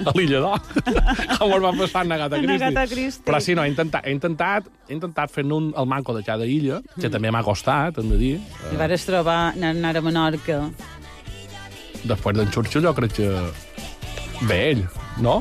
a 0.00 0.14
l'illa 0.16 0.40
d'Or, 0.44 0.60
com 1.38 1.54
es 1.58 1.64
va 1.66 1.72
passar 1.82 2.04
en 2.06 2.16
Agatha 2.16 2.40
Christie. 2.40 2.56
Agatha 2.70 2.86
Christie. 2.94 3.24
Però 3.28 3.40
sí, 3.44 3.54
no, 3.58 3.64
he 3.66 3.72
intentat, 3.72 4.06
he 4.08 4.14
intentat, 4.16 4.70
he 4.88 4.96
intentat 4.96 5.32
fer-ne 5.34 5.54
un 5.56 5.70
al 5.78 5.88
manco 5.90 6.16
de 6.16 6.24
cada 6.26 6.46
illa, 6.48 6.80
que 6.96 7.06
Mm. 7.08 7.12
també 7.16 7.30
m'ha 7.34 7.42
costat, 7.46 7.98
hem 7.98 8.08
de 8.12 8.16
dir. 8.20 8.34
I 8.72 8.76
vares 8.80 9.04
trobar 9.08 9.52
anar, 9.56 9.96
a 9.96 10.00
Menorca. 10.04 10.62
Després 12.04 12.36
d'en 12.36 12.48
Churchill 12.54 12.82
jo 12.86 12.92
crec 12.96 13.12
que 13.18 13.28
bé 14.48 14.58
ell, 14.70 14.84
no? 15.20 15.40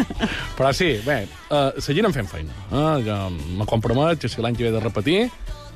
Però 0.58 0.70
sí, 0.76 0.92
bé, 1.06 1.24
uh, 1.50 1.72
seguirem 1.82 2.12
fent 2.14 2.28
feina. 2.30 2.54
Uh, 2.70 2.98
jo 3.06 3.16
me 3.58 3.66
compromet 3.66 4.20
que 4.22 4.30
si 4.30 4.42
l'any 4.44 4.54
que 4.58 4.68
ve 4.68 4.74
de 4.76 4.82
repetir, 4.84 5.24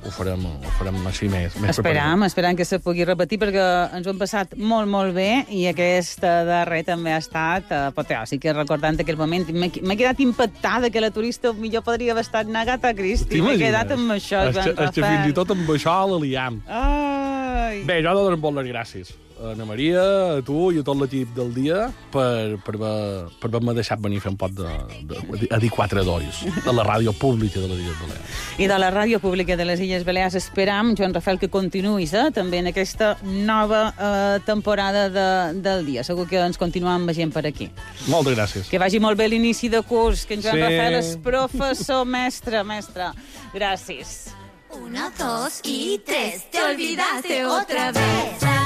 ho 0.04 0.10
farem, 0.14 0.44
ho 0.46 0.72
farem 0.78 0.98
així 1.10 1.28
més, 1.30 1.54
més 1.60 1.74
Esperam, 1.74 2.24
esperam 2.26 2.56
que 2.58 2.64
se 2.68 2.80
pugui 2.82 3.04
repetir 3.08 3.38
perquè 3.42 3.64
ens 3.98 4.06
ho 4.06 4.14
hem 4.14 4.20
passat 4.20 4.56
molt, 4.56 4.88
molt 4.90 5.14
bé 5.16 5.44
i 5.54 5.66
aquesta 5.70 6.32
darrer 6.48 6.82
també 6.88 7.14
ha 7.14 7.20
estat 7.20 7.70
uh, 7.70 7.82
apoteòsic, 7.90 8.48
recordant 8.56 9.00
aquell 9.02 9.20
moment. 9.20 9.48
M'he 9.52 9.96
quedat 10.00 10.20
impactada 10.24 10.90
que 10.92 11.04
la 11.04 11.12
turista 11.14 11.52
millor 11.56 11.84
podria 11.86 12.14
haver 12.16 12.24
estat 12.26 12.50
Nagata 12.50 12.94
Christie. 12.96 13.42
M'he 13.44 13.58
quedat 13.60 13.92
amb 13.96 14.16
això, 14.16 14.44
és 14.48 14.56
que, 14.56 14.68
Joan 14.72 14.76
que 14.76 14.92
fins 15.00 15.06
i 15.06 15.16
Rafael. 15.16 15.38
tot 15.42 15.56
amb 15.56 15.74
això 15.76 15.96
la 16.12 16.22
liam. 16.24 16.62
Ai. 16.68 17.82
Bé, 17.88 18.00
jo 18.04 18.14
dono 18.16 18.40
molt 18.40 18.62
les 18.62 18.72
gràcies 18.72 19.16
a 19.40 19.52
Ana 19.54 19.64
Maria, 19.64 20.02
a 20.36 20.42
tu 20.44 20.68
i 20.74 20.78
a 20.80 20.84
tot 20.84 20.98
l'equip 21.00 21.30
del 21.34 21.52
dia 21.56 21.86
per, 22.12 22.58
per, 22.64 22.74
haver- 22.76 23.30
per 23.40 23.48
haver-me 23.48 23.72
deixat 23.78 24.00
venir 24.04 24.18
a 24.20 24.24
fer 24.26 24.32
un 24.34 24.36
pot 24.36 24.52
de, 24.52 24.68
de, 25.08 25.20
a 25.48 25.58
dir 25.62 25.70
quatre 25.72 26.04
dolls 26.04 26.42
a 26.68 26.74
la 26.76 26.84
ràdio 26.84 27.14
pública 27.16 27.60
de 27.62 27.68
les 27.70 27.80
Illes 27.80 27.96
Balears. 28.02 28.36
I 28.60 28.66
de 28.68 28.76
la 28.78 28.90
Ràdio 28.92 29.20
Pública 29.22 29.56
de 29.56 29.64
les 29.64 29.80
Illes 29.80 30.04
Balears 30.04 30.34
esperam, 30.36 30.92
Joan 30.98 31.14
Rafael, 31.16 31.38
que 31.40 31.48
continuïs 31.48 32.12
eh, 32.12 32.26
també 32.36 32.58
en 32.60 32.68
aquesta 32.68 33.14
nova 33.24 33.82
eh, 33.96 34.40
temporada 34.44 35.06
de, 35.08 35.26
del 35.64 35.86
dia. 35.88 36.04
Segur 36.04 36.26
que 36.28 36.36
ens 36.44 36.58
continuem 36.60 37.06
veient 37.08 37.32
per 37.32 37.46
aquí. 37.48 37.70
Moltes 38.12 38.36
gràcies. 38.36 38.68
Que 38.68 38.78
vagi 38.82 39.00
molt 39.00 39.16
bé 39.16 39.30
l'inici 39.32 39.70
de 39.72 39.80
curs, 39.88 40.26
que 40.28 40.36
en 40.36 40.44
Joan 40.44 40.58
Sí. 40.60 40.66
Rafael 40.66 40.98
és 41.00 41.14
professor, 41.24 42.04
mestre, 42.04 42.60
mestre. 42.68 43.08
Gràcies. 43.54 44.34
Uno, 44.76 45.08
dos 45.18 45.60
y 45.64 45.98
tres. 46.04 46.44
Te 46.52 46.60
olvidaste 46.62 47.44
otra 47.46 47.90
vez. 47.92 48.59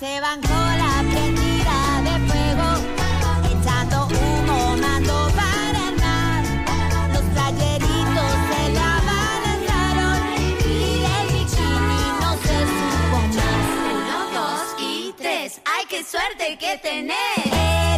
Se 0.00 0.18
van 0.18 0.40
con 0.40 0.78
la 0.78 1.04
prendida 1.12 2.00
de 2.04 2.14
fuego, 2.26 2.68
echando 3.52 4.06
humo, 4.06 4.74
mando 4.78 5.30
para 5.36 5.88
el 5.90 5.96
mar. 5.96 6.42
Los 7.12 7.22
playeritos 7.34 8.32
se 8.48 8.72
la 8.72 8.92
balanzaron 9.10 10.18
y 10.38 11.04
el 11.04 11.26
bikini 11.34 12.02
no 12.18 12.32
se 12.32 12.56
supo 12.78 13.18
más. 13.36 13.68
Uno, 13.92 14.40
dos 14.40 14.66
y 14.78 15.12
tres, 15.18 15.60
¡ay 15.66 15.84
qué 15.90 16.02
suerte 16.02 16.56
que 16.56 16.78
tenés! 16.78 17.89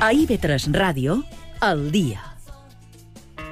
A 0.00 0.10
depilarse. 0.10 0.10
A 0.10 0.12
IB3 0.12 0.72
Ràdio, 0.72 1.22
al 1.60 1.90
dia. 1.90 2.35